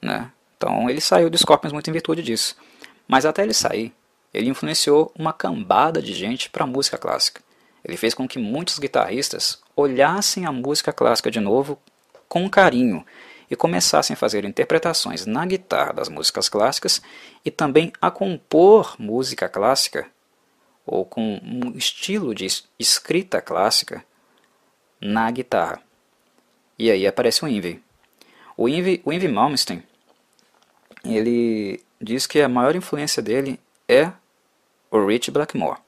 [0.00, 0.30] Né?
[0.56, 2.56] Então ele saiu do Scorpions muito em virtude disso.
[3.06, 3.92] Mas até ele sair,
[4.32, 7.42] ele influenciou uma cambada de gente para a música clássica.
[7.84, 11.78] Ele fez com que muitos guitarristas olhassem a música clássica de novo
[12.28, 13.04] com carinho
[13.50, 17.02] e começassem a fazer interpretações na guitarra das músicas clássicas
[17.44, 20.06] e também a compor música clássica
[20.86, 22.46] ou com um estilo de
[22.78, 24.04] escrita clássica
[25.00, 25.80] na guitarra.
[26.78, 27.82] E aí aparece o Yngwie.
[28.56, 29.82] O Yngwie, o Malmsteen,
[31.04, 34.12] ele diz que a maior influência dele é
[34.90, 35.78] o Rich Blackmore,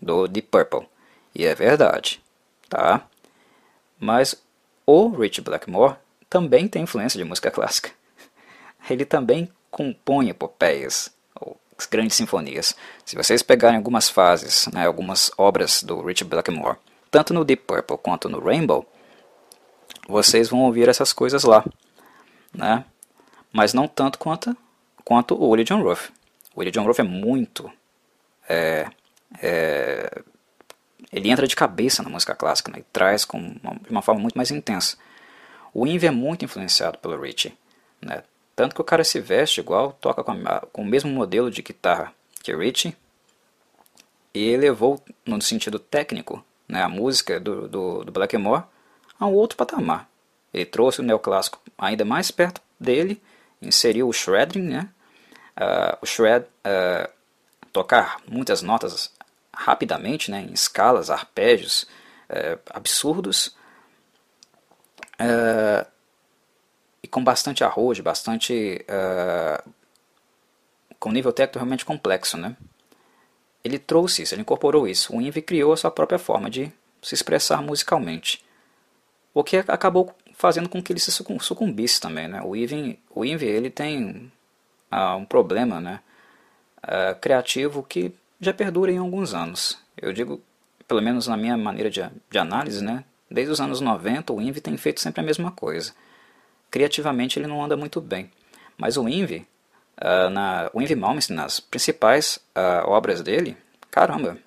[0.00, 0.88] do Deep Purple.
[1.34, 2.22] E é verdade,
[2.68, 3.06] tá?
[3.98, 4.34] Mas
[4.86, 5.96] o Rich Blackmore
[6.28, 7.90] também tem influência de música clássica.
[8.90, 11.56] Ele também compõe epopeias, ou
[11.90, 12.74] grandes sinfonias.
[13.04, 16.76] Se vocês pegarem algumas fases, né, algumas obras do Rich Blackmore,
[17.10, 18.86] tanto no Deep Purple quanto no Rainbow,
[20.08, 21.64] vocês vão ouvir essas coisas lá,
[22.52, 22.84] né?
[23.52, 24.56] Mas não tanto quanto
[25.04, 26.10] quanto o Willie John Roth.
[26.54, 27.70] O Willie John Roth é muito.
[28.48, 28.88] É,
[29.40, 30.22] é,
[31.12, 34.20] ele entra de cabeça na música clássica né, e traz com uma, de uma forma
[34.20, 34.96] muito mais intensa.
[35.72, 37.56] O Inve é muito influenciado pelo Richie.
[38.00, 38.22] Né,
[38.54, 41.62] tanto que o cara se veste igual, toca com, a, com o mesmo modelo de
[41.62, 42.96] guitarra que Richie.
[44.32, 48.64] E elevou, no sentido técnico, né, a música do, do, do Blackmore
[49.18, 50.08] a um outro patamar.
[50.52, 53.20] Ele trouxe o neoclássico ainda mais perto dele,
[53.60, 54.88] inseriu o shredding, né,
[55.56, 57.10] uh, o shred uh,
[57.72, 59.12] tocar muitas notas
[59.54, 61.82] rapidamente, né, em escalas, arpejos
[62.28, 63.54] uh, absurdos
[67.02, 68.86] e com bastante arrojo, bastante
[70.98, 72.56] com nível técnico realmente complexo, né?
[73.62, 75.14] Ele trouxe isso, ele incorporou isso.
[75.14, 78.42] O Invi criou a sua própria forma de se expressar musicalmente,
[79.34, 82.40] o que acabou fazendo com que ele se sucumbisse também, né?
[82.42, 84.32] O Invi, o Invi ele tem
[84.90, 86.00] a um problema né,
[86.82, 88.10] uh, criativo que
[88.40, 89.78] já perdura em alguns anos.
[90.00, 90.40] Eu digo,
[90.88, 94.62] pelo menos na minha maneira de, de análise, né, desde os anos 90 o Invi
[94.62, 95.92] tem feito sempre a mesma coisa.
[96.70, 98.30] Criativamente ele não anda muito bem.
[98.78, 99.46] Mas o Invi,
[100.02, 103.54] Uh, na, o Yngwie Malmsteen, nas principais uh, obras dele,
[103.90, 104.38] caramba,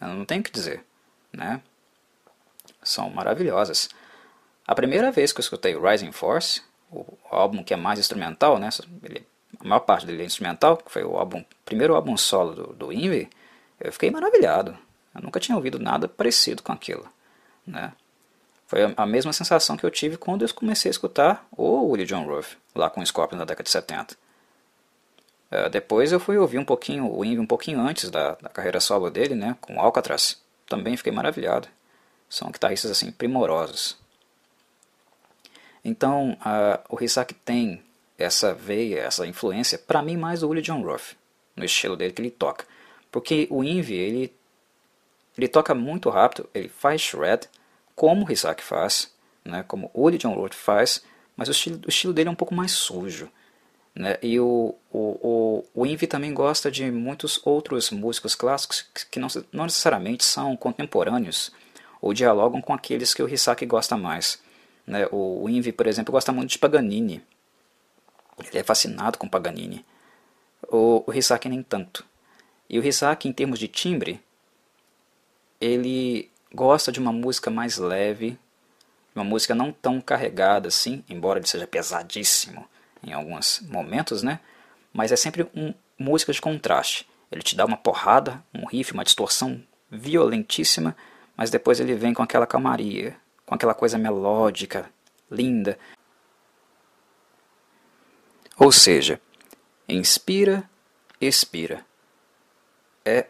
[0.00, 0.82] não tenho o que dizer,
[1.30, 1.60] né?
[2.82, 3.90] São maravilhosas.
[4.66, 8.68] A primeira vez que eu escutei Rising Force, o álbum que é mais instrumental, né?
[9.02, 9.26] Ele,
[9.60, 12.92] a maior parte dele é instrumental, que foi o álbum, primeiro álbum solo do, do
[12.92, 14.76] eu fiquei maravilhado.
[15.14, 17.06] Eu nunca tinha ouvido nada parecido com aquilo,
[17.66, 17.92] né?
[18.66, 22.24] Foi a mesma sensação que eu tive quando eu comecei a escutar o Willie John
[22.24, 24.14] Ruff, lá com o Scorpion na década de 70.
[24.14, 24.16] Uh,
[25.50, 28.80] é, depois eu fui ouvir um pouquinho o Yngwie um pouquinho antes da, da carreira
[28.80, 30.42] solo dele, né, com Alcatraz.
[30.66, 31.68] Também fiquei maravilhado.
[32.28, 33.96] São guitarristas assim primorosos.
[35.84, 37.82] Então, uh, o Hisaki tem
[38.18, 41.16] essa veia, essa influência, para mim mais do Willie John Ruff,
[41.54, 42.64] no estilo dele que ele toca.
[43.10, 44.32] Porque o Yngwie, ele,
[45.36, 47.48] ele toca muito rápido, ele faz shred,
[47.94, 49.12] como o Hisaki faz,
[49.44, 51.04] né, como o Lee John Roth faz,
[51.36, 53.28] mas o estilo, o estilo dele é um pouco mais sujo.
[53.94, 54.18] Né?
[54.22, 59.28] E o, o, o, o Invi também gosta de muitos outros músicos clássicos que não,
[59.52, 61.52] não necessariamente são contemporâneos
[62.00, 64.42] ou dialogam com aqueles que o Hisaki gosta mais.
[64.86, 65.06] Né?
[65.10, 67.22] O, Invi, por exemplo, gosta muito de Paganini.
[68.38, 69.84] Ele é fascinado com Paganini.
[70.68, 72.04] O, o Hisaki nem tanto.
[72.68, 74.20] E o Hisaki, em termos de timbre,
[75.60, 78.38] ele gosta de uma música mais leve,
[79.14, 82.66] uma música não tão carregada assim, embora ele seja pesadíssimo
[83.02, 84.40] em alguns momentos, né?
[84.92, 87.08] Mas é sempre um música de contraste.
[87.30, 90.96] Ele te dá uma porrada, um riff, uma distorção violentíssima,
[91.36, 93.16] mas depois ele vem com aquela calmaria,
[93.46, 94.90] com aquela coisa melódica,
[95.30, 95.78] linda.
[98.58, 99.20] Ou seja,
[99.88, 100.68] inspira,
[101.20, 101.84] expira.
[103.04, 103.26] É,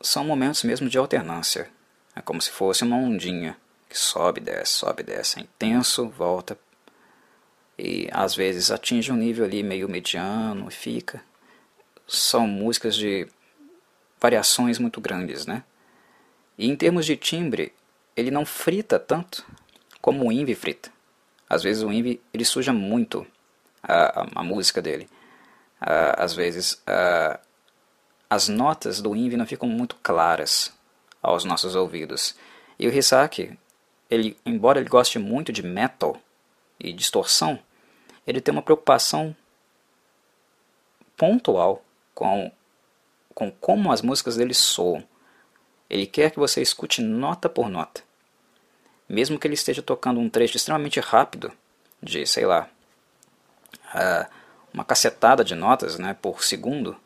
[0.00, 1.70] são momentos mesmo de alternância,
[2.14, 3.56] é como se fosse uma ondinha
[3.88, 6.56] que sobe, desce, sobe, desce, é intenso, volta
[7.82, 11.22] e às vezes atinge um nível ali meio mediano e fica.
[12.06, 13.26] São músicas de
[14.20, 15.64] variações muito grandes, né?
[16.58, 17.72] E em termos de timbre,
[18.20, 19.44] ele não frita tanto
[20.00, 20.90] como o Invi frita.
[21.48, 23.26] Às vezes o Invi ele suja muito
[23.82, 25.08] a, a, a música dele.
[26.16, 26.82] às vezes
[28.28, 30.72] as notas do Invi não ficam muito claras
[31.22, 32.36] aos nossos ouvidos.
[32.78, 33.58] E o Hisaki,
[34.08, 36.16] ele, embora ele goste muito de metal
[36.78, 37.58] e distorção,
[38.26, 39.34] ele tem uma preocupação
[41.16, 42.50] pontual com,
[43.34, 45.04] com como as músicas dele soam.
[45.88, 48.02] Ele quer que você escute nota por nota.
[49.10, 51.50] Mesmo que ele esteja tocando um trecho extremamente rápido,
[52.00, 52.68] de, sei lá,
[53.92, 54.32] uh,
[54.72, 56.96] uma cacetada de notas né, por segundo,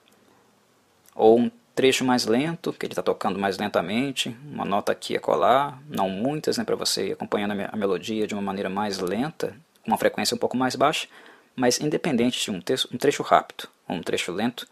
[1.14, 5.20] ou um trecho mais lento, que ele está tocando mais lentamente, uma nota aqui a
[5.20, 9.56] colar, não muitas, né, para você ir acompanhando a, melodia de uma maneira mais lenta,
[9.82, 11.08] com uma frequência um pouco mais baixa,
[11.56, 12.56] mas independente de um,
[12.92, 14.68] um trecho rápido ou um trecho lento,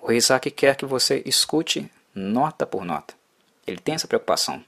[0.00, 3.12] o Rizaki quer que você escute nota por nota.
[3.66, 4.64] Ele tem essa preocupação.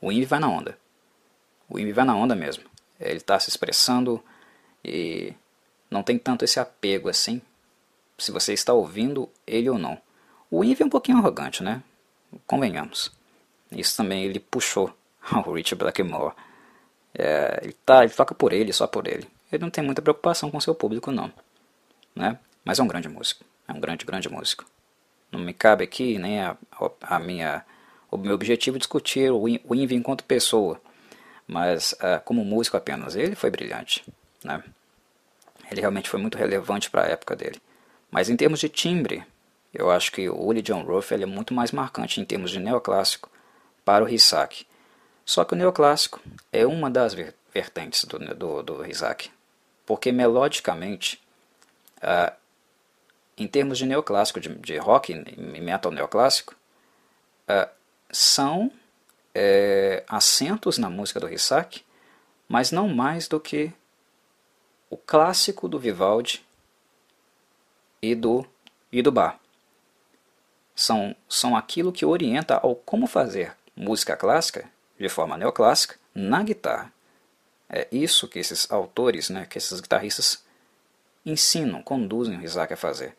[0.00, 0.78] O Invi vai na onda.
[1.68, 2.64] O Invi vai na onda mesmo.
[2.98, 4.22] Ele está se expressando
[4.84, 5.34] e
[5.90, 7.40] não tem tanto esse apego assim,
[8.18, 10.00] se você está ouvindo ele ou não.
[10.50, 11.82] O Eve é um pouquinho arrogante, né?
[12.46, 13.12] Convenhamos.
[13.70, 14.96] Isso também ele puxou
[15.46, 16.34] o Rich Blackmore.
[17.14, 19.26] É, ele, tá, ele toca por ele, só por ele.
[19.50, 21.32] Ele não tem muita preocupação com seu público, não.
[22.14, 22.38] Né?
[22.64, 23.44] Mas é um grande músico.
[23.66, 24.64] É um grande, grande músico.
[25.30, 26.56] Não me cabe aqui nem a,
[27.02, 27.64] a minha,
[28.16, 30.80] o meu objetivo discutir o Eve enquanto pessoa.
[31.46, 34.04] Mas uh, como músico apenas, ele foi brilhante.
[34.42, 34.62] Né?
[35.70, 37.60] Ele realmente foi muito relevante para a época dele.
[38.10, 39.24] Mas em termos de timbre,
[39.72, 43.30] eu acho que o Willie John Ruff é muito mais marcante em termos de neoclássico
[43.84, 44.66] para o Hisaki.
[45.24, 46.20] Só que o neoclássico
[46.52, 47.14] é uma das
[47.52, 48.84] vertentes do, do, do
[49.84, 51.20] porque melodicamente,
[51.98, 52.34] uh,
[53.36, 56.54] em termos de neoclássico, de, de rock e metal neoclássico,
[57.48, 57.68] uh,
[58.10, 58.70] são
[59.34, 61.84] é, acentos na música do Hisaki,
[62.48, 63.72] mas não mais do que
[64.88, 66.44] o clássico do Vivaldi
[68.00, 68.46] e do,
[68.92, 69.40] e do Bar
[70.76, 74.68] são, são aquilo que orienta ao como fazer música clássica
[75.00, 76.92] de forma neoclássica na guitarra.
[77.68, 80.44] É isso que esses autores, né, que esses guitarristas
[81.24, 83.16] ensinam, conduzem o Isaac a fazer.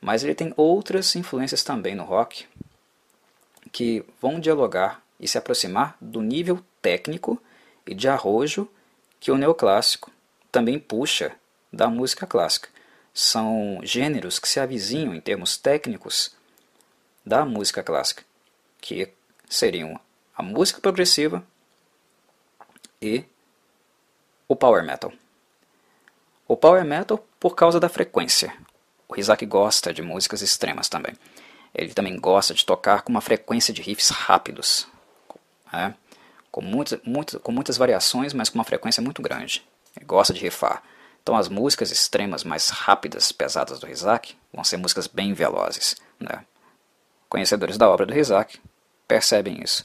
[0.00, 2.46] Mas ele tem outras influências também no rock
[3.76, 7.38] que vão dialogar e se aproximar do nível técnico
[7.86, 8.66] e de arrojo
[9.20, 10.10] que o neoclássico
[10.50, 11.32] também puxa
[11.70, 12.70] da música clássica.
[13.12, 16.34] São gêneros que se avizinham em termos técnicos
[17.22, 18.24] da música clássica,
[18.80, 19.12] que
[19.46, 20.00] seriam
[20.34, 21.46] a música progressiva
[23.02, 23.26] e
[24.48, 25.12] o power metal.
[26.48, 28.56] O Power Metal por causa da frequência.
[29.06, 31.14] O Rizak gosta de músicas extremas também.
[31.76, 34.88] Ele também gosta de tocar com uma frequência de riffs rápidos,
[35.70, 35.94] né?
[36.50, 39.62] com, muitas, muitas, com muitas variações, mas com uma frequência muito grande.
[39.94, 40.82] Ele gosta de riffar.
[41.22, 45.96] Então as músicas extremas mais rápidas, pesadas do Rizak, vão ser músicas bem velozes.
[46.18, 46.44] Né?
[47.28, 48.58] Conhecedores da obra do Rizak
[49.06, 49.84] percebem isso.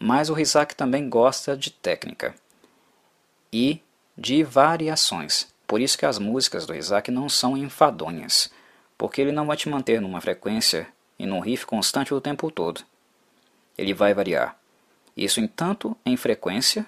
[0.00, 2.34] Mas o Rizak também gosta de técnica
[3.52, 3.80] e
[4.18, 5.46] de variações.
[5.68, 8.50] Por isso que as músicas do Rizak não são enfadonhas,
[8.98, 10.88] porque ele não vai te manter numa frequência
[11.22, 12.82] e num riff constante o tempo todo.
[13.78, 14.58] Ele vai variar.
[15.16, 16.84] Isso em tanto em frequência,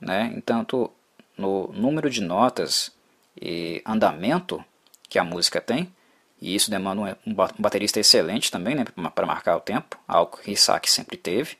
[0.00, 0.90] né, em tanto
[1.36, 2.92] no número de notas
[3.40, 4.64] e andamento
[5.08, 5.92] que a música tem,
[6.40, 10.88] e isso demanda um baterista excelente também, né, para marcar o tempo, algo que Isaac
[10.88, 11.58] sempre teve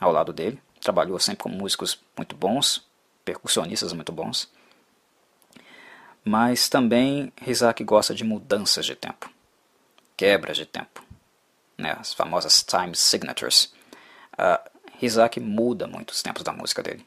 [0.00, 0.58] ao lado dele.
[0.80, 2.82] Trabalhou sempre com músicos muito bons,
[3.24, 4.50] percussionistas muito bons.
[6.24, 9.30] Mas também Isaac gosta de mudanças de tempo,
[10.16, 11.02] quebras de tempo,
[11.80, 13.72] né, as famosas time signatures.
[14.34, 14.70] Uh,
[15.40, 17.06] muda muito os tempos da música dele.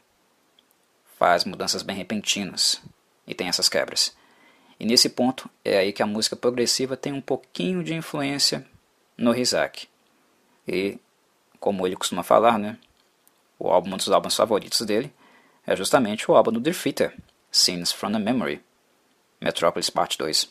[1.18, 2.82] Faz mudanças bem repentinas
[3.26, 4.14] e tem essas quebras.
[4.78, 8.66] E nesse ponto é aí que a música progressiva tem um pouquinho de influência
[9.16, 9.88] no Isaac.
[10.66, 10.98] E,
[11.60, 12.76] como ele costuma falar, né,
[13.58, 15.12] o álbum, um dos álbuns favoritos dele
[15.66, 17.16] é justamente o álbum do Defeater,
[17.50, 18.62] Scenes from the Memory,
[19.40, 20.50] Metropolis Part 2,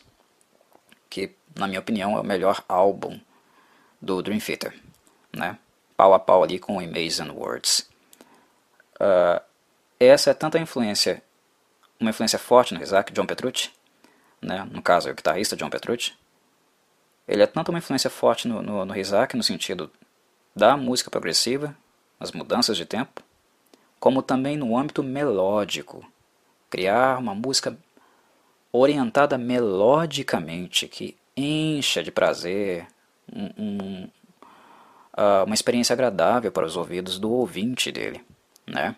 [1.10, 3.20] que, na minha opinião, é o melhor álbum
[4.04, 4.74] do Dream Theater,
[5.32, 5.58] né?
[5.96, 7.88] pau a pau ali com Amazing Words.
[8.96, 9.42] Uh,
[9.98, 11.22] essa é tanta influência,
[11.98, 13.70] uma influência forte no Isaac, John Petrucci,
[14.40, 14.68] né?
[14.70, 16.14] no caso é o guitarrista John Petrucci,
[17.26, 19.90] ele é tanto uma influência forte no, no, no Isaac, no sentido
[20.54, 21.74] da música progressiva,
[22.20, 23.22] as mudanças de tempo,
[23.98, 26.04] como também no âmbito melódico,
[26.68, 27.76] criar uma música
[28.70, 32.86] orientada melodicamente, que encha de prazer,
[33.32, 34.08] um,
[35.16, 38.20] uh, uma experiência agradável para os ouvidos do ouvinte dele.
[38.66, 38.94] Né?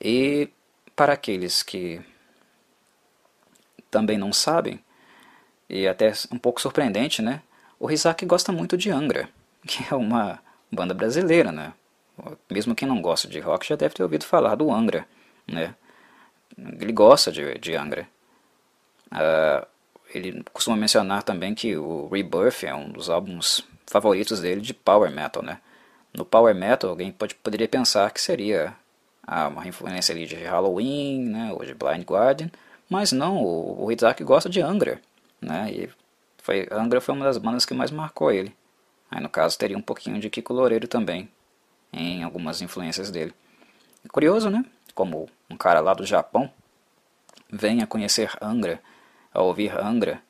[0.00, 0.48] E
[0.94, 2.00] para aqueles que
[3.90, 4.82] também não sabem,
[5.68, 7.42] e até um pouco surpreendente, né?
[7.78, 9.28] O Rizak gosta muito de Angra,
[9.66, 10.38] que é uma
[10.70, 11.72] banda brasileira, né?
[12.50, 15.06] Mesmo quem não gosta de rock já deve ter ouvido falar do Angra,
[15.46, 15.74] né?
[16.56, 18.08] Ele gosta de, de Angra.
[19.12, 19.66] Uh,
[20.14, 25.10] ele costuma mencionar também que o Rebirth é um dos álbuns favoritos dele de Power
[25.10, 25.60] Metal, né?
[26.12, 28.74] No Power Metal, alguém pode, poderia pensar que seria
[29.26, 31.52] ah, uma influência ali de Halloween, né?
[31.52, 32.50] Ou de Blind Guardian,
[32.88, 35.00] mas não, o, o Isaac gosta de Angra,
[35.40, 35.70] né?
[35.70, 35.90] E
[36.38, 38.54] foi, Angra foi uma das bandas que mais marcou ele.
[39.10, 41.28] Aí no caso teria um pouquinho de Kiko Loureiro também,
[41.92, 43.34] em algumas influências dele.
[44.10, 44.64] Curioso, né?
[44.94, 46.50] Como um cara lá do Japão
[47.50, 48.80] venha conhecer Angra,
[49.36, 50.22] a ouvir Angra.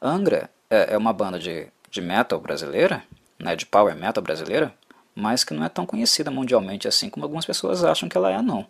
[0.00, 3.02] Angra é, é uma banda de, de metal brasileira,
[3.38, 4.74] né, de power metal brasileira,
[5.14, 8.40] mas que não é tão conhecida mundialmente assim como algumas pessoas acham que ela é,
[8.40, 8.66] não.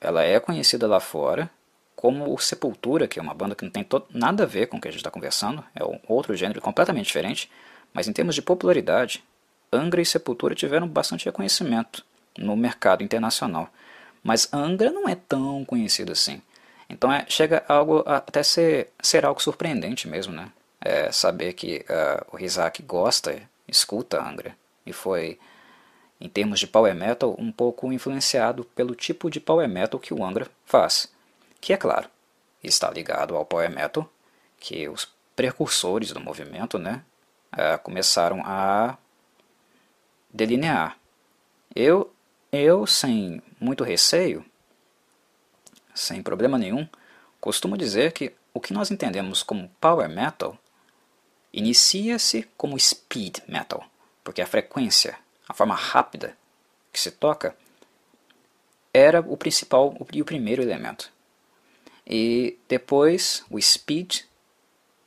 [0.00, 1.50] Ela é conhecida lá fora
[1.94, 4.80] como o Sepultura, que é uma banda que não tem nada a ver com o
[4.80, 7.50] que a gente está conversando, é um outro gênero completamente diferente,
[7.94, 9.24] mas em termos de popularidade,
[9.72, 12.04] Angra e Sepultura tiveram bastante reconhecimento
[12.36, 13.70] no mercado internacional.
[14.22, 16.42] Mas Angra não é tão conhecido assim.
[16.88, 20.50] Então é, chega algo a, até ser, ser algo surpreendente mesmo, né?
[20.80, 25.38] É, saber que uh, o Rizak gosta, escuta Angra e foi,
[26.20, 30.24] em termos de power metal, um pouco influenciado pelo tipo de power metal que o
[30.24, 31.12] Angra faz,
[31.60, 32.08] que é claro,
[32.62, 34.08] está ligado ao power metal
[34.58, 37.02] que os precursores do movimento, né,
[37.52, 38.96] uh, começaram a
[40.32, 40.96] delinear.
[41.74, 42.12] Eu,
[42.52, 44.44] eu sem muito receio,
[45.96, 46.86] sem problema nenhum,
[47.40, 50.56] costumo dizer que o que nós entendemos como power metal
[51.52, 53.84] inicia-se como speed metal,
[54.22, 55.18] porque a frequência,
[55.48, 56.36] a forma rápida
[56.92, 57.56] que se toca,
[58.92, 61.10] era o principal e o primeiro elemento.
[62.06, 64.20] E depois o speed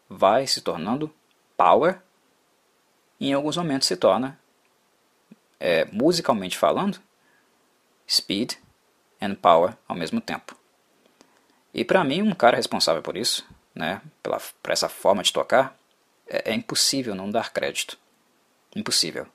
[0.09, 1.13] vai se tornando
[1.55, 2.01] power
[3.19, 4.39] e em alguns momentos se torna,
[5.59, 6.99] é, musicalmente falando,
[8.07, 8.53] speed
[9.21, 10.58] and power ao mesmo tempo.
[11.73, 13.45] E para mim, um cara responsável por isso,
[13.75, 15.77] né, pela, por essa forma de tocar,
[16.27, 17.97] é, é impossível não dar crédito.
[18.75, 19.27] Impossível.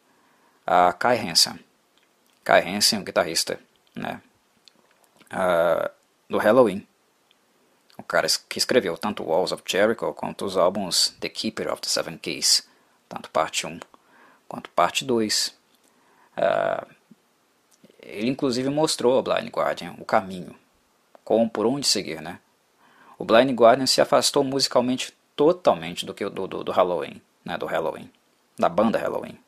[0.67, 1.59] A Kai Hansen.
[2.43, 3.59] Kai Hansen, o guitarrista,
[3.95, 4.21] né,
[6.29, 6.87] do Halloween.
[7.97, 11.89] O cara que escreveu tanto Walls of Jericho quanto os álbuns The Keeper of the
[11.89, 12.69] Seven Keys,
[13.09, 13.79] tanto parte 1
[14.49, 15.57] quanto parte 2.
[16.37, 16.95] Uh,
[18.01, 20.59] ele inclusive mostrou ao Blind Guardian o caminho
[21.25, 22.39] como por onde seguir, né?
[23.19, 27.67] O Blind Guardian se afastou musicalmente totalmente do que do, do, do Halloween, né, do
[27.67, 28.11] Halloween,
[28.59, 29.39] da banda Halloween.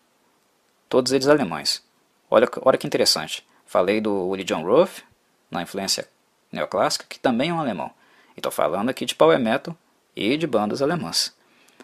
[0.89, 1.85] Todos eles alemães.
[2.31, 3.47] Olha, olha que interessante.
[3.66, 5.03] Falei do Willie John Roth,
[5.51, 6.09] na influência
[6.51, 7.91] neoclássica, que também é um alemão.
[8.37, 9.77] E estou falando aqui de power metal
[10.14, 11.35] e de bandas alemãs.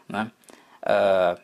[0.09, 0.31] Né?
[0.83, 1.41] Uh,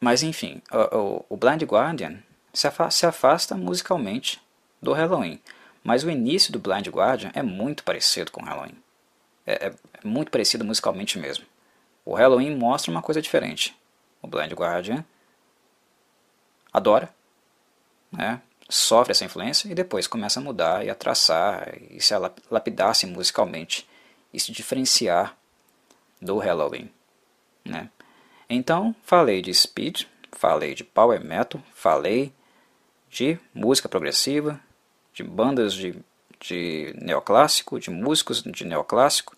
[0.00, 0.60] mas enfim,
[0.92, 2.18] o, o, Blind Guardian
[2.52, 2.66] se
[3.06, 4.43] afasta musicalmente
[4.84, 5.40] do Halloween.
[5.82, 8.76] Mas o início do Blind Guardian é muito parecido com o Halloween.
[9.46, 9.74] É, é,
[10.04, 11.44] muito parecido musicalmente mesmo.
[12.04, 13.76] O Halloween mostra uma coisa diferente.
[14.22, 15.04] O Blind Guardian
[16.72, 17.08] adora,
[18.10, 18.40] né?
[18.68, 22.14] sofre essa influência e depois começa a mudar e a traçar e se
[22.50, 23.88] lapidar-se musicalmente
[24.32, 25.36] e se diferenciar
[26.20, 26.90] do Halloween.
[27.64, 27.90] Né?
[28.48, 32.32] Então, falei de speed, falei de power metal, falei
[33.10, 34.60] de música progressiva,
[35.14, 35.96] de bandas de,
[36.40, 39.36] de neoclássico, de músicos de neoclássico,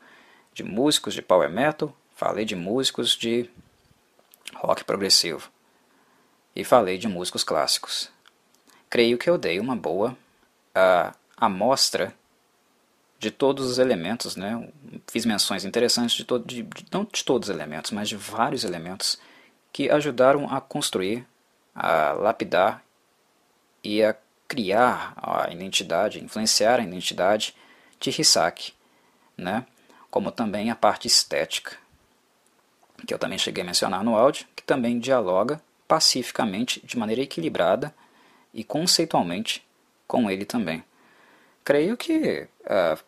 [0.52, 3.48] de músicos de power metal, falei de músicos de
[4.54, 5.50] rock progressivo
[6.54, 8.10] e falei de músicos clássicos.
[8.88, 10.16] Creio que eu dei uma boa
[10.74, 12.14] uh, amostra
[13.18, 14.68] de todos os elementos, né?
[15.06, 18.64] Fiz menções interessantes de, todo, de, de, não de todos os elementos, mas de vários
[18.64, 19.18] elementos
[19.72, 21.26] que ajudaram a construir,
[21.74, 22.82] a lapidar
[23.84, 24.16] e a
[24.48, 27.54] criar a identidade, influenciar a identidade
[27.98, 28.72] de Hisaki,
[29.36, 29.66] né?
[30.10, 31.76] como também a parte estética,
[33.06, 37.94] que eu também cheguei a mencionar no áudio, que também dialoga pacificamente, de maneira equilibrada
[38.52, 39.64] e conceitualmente
[40.06, 40.82] com ele também.
[41.62, 42.98] Creio que uh,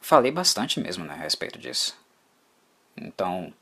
[0.00, 1.98] falei bastante mesmo né, a respeito disso.
[2.96, 3.52] Então,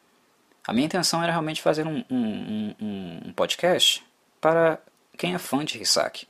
[0.66, 4.04] a minha intenção era realmente fazer um, um, um, um podcast
[4.40, 4.78] para
[5.16, 6.28] quem é fã de Hisaki.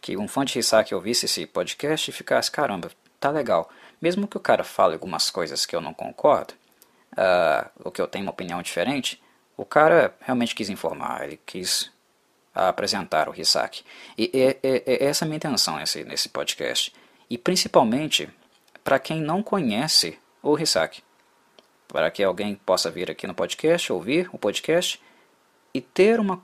[0.00, 2.90] Que um fã de Hisaki ouvisse esse podcast e ficasse, caramba,
[3.20, 3.70] tá legal.
[4.00, 6.54] Mesmo que o cara fale algumas coisas que eu não concordo,
[7.12, 9.22] uh, ou que eu tenho uma opinião diferente,
[9.56, 11.90] o cara realmente quis informar, ele quis
[12.54, 13.84] apresentar o Hisaki.
[14.16, 16.92] E é, é, é essa a minha intenção nesse, nesse podcast.
[17.30, 18.28] E principalmente
[18.82, 21.02] para quem não conhece o Hisaki.
[21.86, 25.00] Para que alguém possa vir aqui no podcast, ouvir o podcast
[25.72, 26.42] e ter uma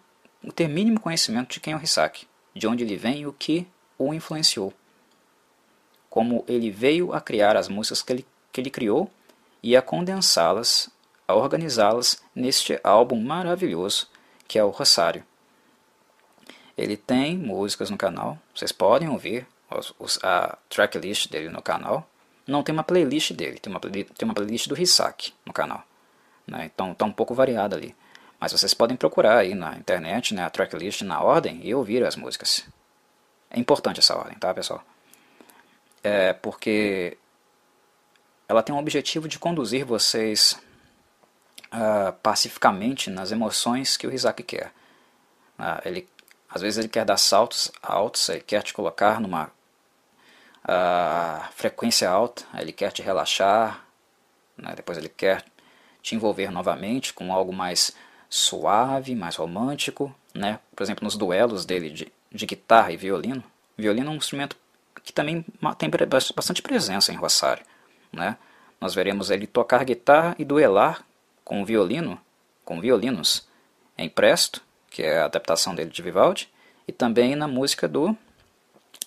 [0.53, 3.67] ter mínimo conhecimento de quem é o Hisaki, de onde ele vem e o que
[3.99, 4.73] o influenciou.
[6.09, 9.11] Como ele veio a criar as músicas que ele, que ele criou
[9.63, 10.91] e a condensá-las,
[11.27, 14.09] a organizá-las neste álbum maravilhoso
[14.47, 15.25] que é o Rosário.
[16.77, 22.09] Ele tem músicas no canal, vocês podem ouvir os, os, a tracklist dele no canal.
[22.47, 25.83] Não tem uma playlist dele, tem uma, tem uma playlist do Hisaki no canal.
[26.47, 26.71] Né?
[26.73, 27.95] Então está um pouco variada ali.
[28.45, 32.15] Mas vocês podem procurar aí na internet, né, a tracklist na ordem e ouvir as
[32.15, 32.63] músicas.
[33.49, 34.85] É importante essa ordem, tá, pessoal?
[36.03, 37.17] É porque
[38.47, 40.61] ela tem o objetivo de conduzir vocês
[41.73, 44.75] uh, pacificamente nas emoções que o Rizaki quer.
[45.59, 46.07] Uh, ele,
[46.47, 49.51] às vezes ele quer dar saltos altos, ele quer te colocar numa
[50.69, 53.87] uh, frequência alta, ele quer te relaxar,
[54.55, 55.43] né, depois ele quer
[56.03, 57.91] te envolver novamente com algo mais
[58.29, 60.59] suave, mais romântico, né?
[60.75, 63.43] Por exemplo, nos duelos dele de, de guitarra e violino.
[63.77, 64.57] Violino é um instrumento
[65.03, 65.45] que também
[65.79, 67.65] tem bastante presença em Rosário,
[68.13, 68.37] né?
[68.81, 71.05] Nós veremos ele tocar guitarra e duelar
[71.45, 72.21] com violino,
[72.65, 73.47] com violinos,
[73.97, 76.49] em Presto, que é a adaptação dele de Vivaldi,
[76.87, 78.17] e também na música do,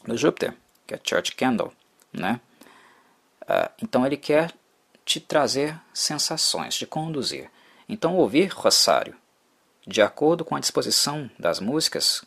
[0.05, 0.53] do Júpiter,
[0.85, 1.73] que é Church Candle,
[2.11, 2.39] né?
[3.43, 4.53] Uh, então ele quer
[5.05, 7.49] te trazer sensações, te conduzir.
[7.87, 9.15] Então, ouvir Rosário,
[9.85, 12.25] de acordo com a disposição das músicas,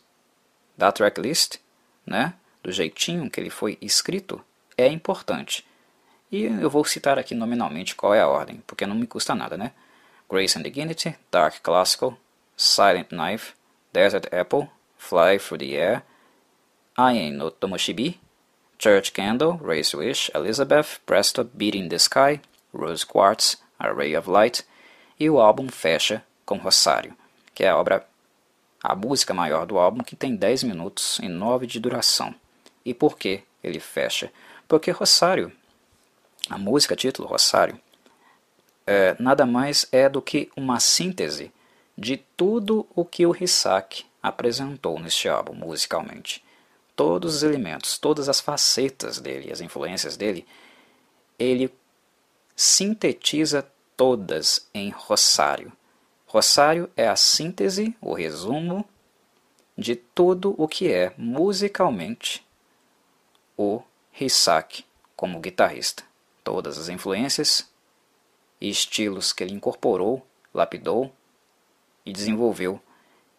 [0.77, 1.59] da tracklist,
[2.07, 4.43] né, do jeitinho que ele foi escrito,
[4.77, 5.66] é importante.
[6.32, 9.57] E eu vou citar aqui nominalmente qual é a ordem, porque não me custa nada,
[9.57, 9.73] né?
[10.31, 12.16] Grace and Dignity, Dark Classical,
[12.57, 13.55] Silent Knife,
[13.93, 16.03] Desert Apple, Fly Through the Air,
[16.97, 18.20] Aien no Tomoshibi,
[18.78, 22.41] Church Candle, Race Wish, Elizabeth, Presto, Beating the Sky,
[22.73, 24.62] Rose Quartz, Array of Light,
[25.21, 27.15] e o álbum fecha com Rosário,
[27.55, 28.09] que é a obra,
[28.83, 32.35] a música maior do álbum, que tem 10 minutos e 9 de duração.
[32.83, 34.33] E por que ele fecha?
[34.67, 35.53] Porque Rosário,
[36.49, 37.79] a música título Rosário,
[38.87, 41.53] é, nada mais é do que uma síntese
[41.97, 46.43] de tudo o que o Hisaki apresentou neste álbum musicalmente.
[46.97, 50.47] Todos os elementos, todas as facetas dele, as influências dele,
[51.39, 51.71] ele
[52.57, 53.67] sintetiza
[54.01, 55.71] todas em Rosário.
[56.27, 58.83] Rosário é a síntese, o resumo
[59.77, 62.43] de tudo o que é musicalmente
[63.59, 63.83] o
[64.19, 66.03] Hisaki como guitarrista.
[66.43, 67.71] Todas as influências
[68.59, 71.13] e estilos que ele incorporou, lapidou
[72.07, 72.81] e desenvolveu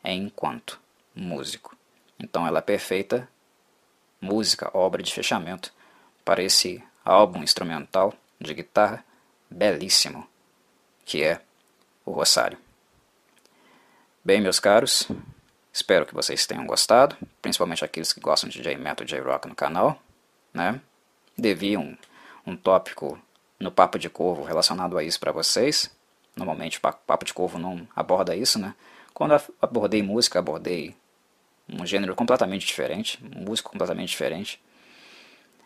[0.03, 0.79] enquanto
[1.15, 1.75] músico.
[2.19, 3.27] Então ela é perfeita
[4.21, 5.73] música, obra de fechamento
[6.23, 9.03] para esse álbum instrumental de guitarra
[9.49, 10.29] belíssimo
[11.11, 11.41] que é
[12.05, 12.57] o Rosário.
[14.23, 15.09] Bem, meus caros,
[15.73, 20.01] espero que vocês tenham gostado, principalmente aqueles que gostam de J-Metal e J-Rock no canal.
[20.53, 20.79] Né?
[21.37, 21.97] Devia um,
[22.47, 23.21] um tópico
[23.59, 25.93] no Papo de Corvo relacionado a isso para vocês.
[26.33, 28.73] Normalmente o Papo de Corvo não aborda isso, né?
[29.13, 30.95] Quando abordei música, abordei
[31.67, 34.63] um gênero completamente diferente, um músico completamente diferente.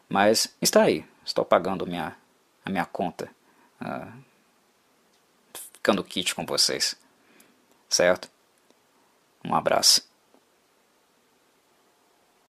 [0.09, 2.15] Mas está aí, estou pagando minha,
[2.65, 3.29] a minha conta,
[3.79, 4.25] uh,
[5.85, 6.95] ficando kit com vocês,
[7.87, 8.27] certo?
[9.43, 10.01] Um abraço.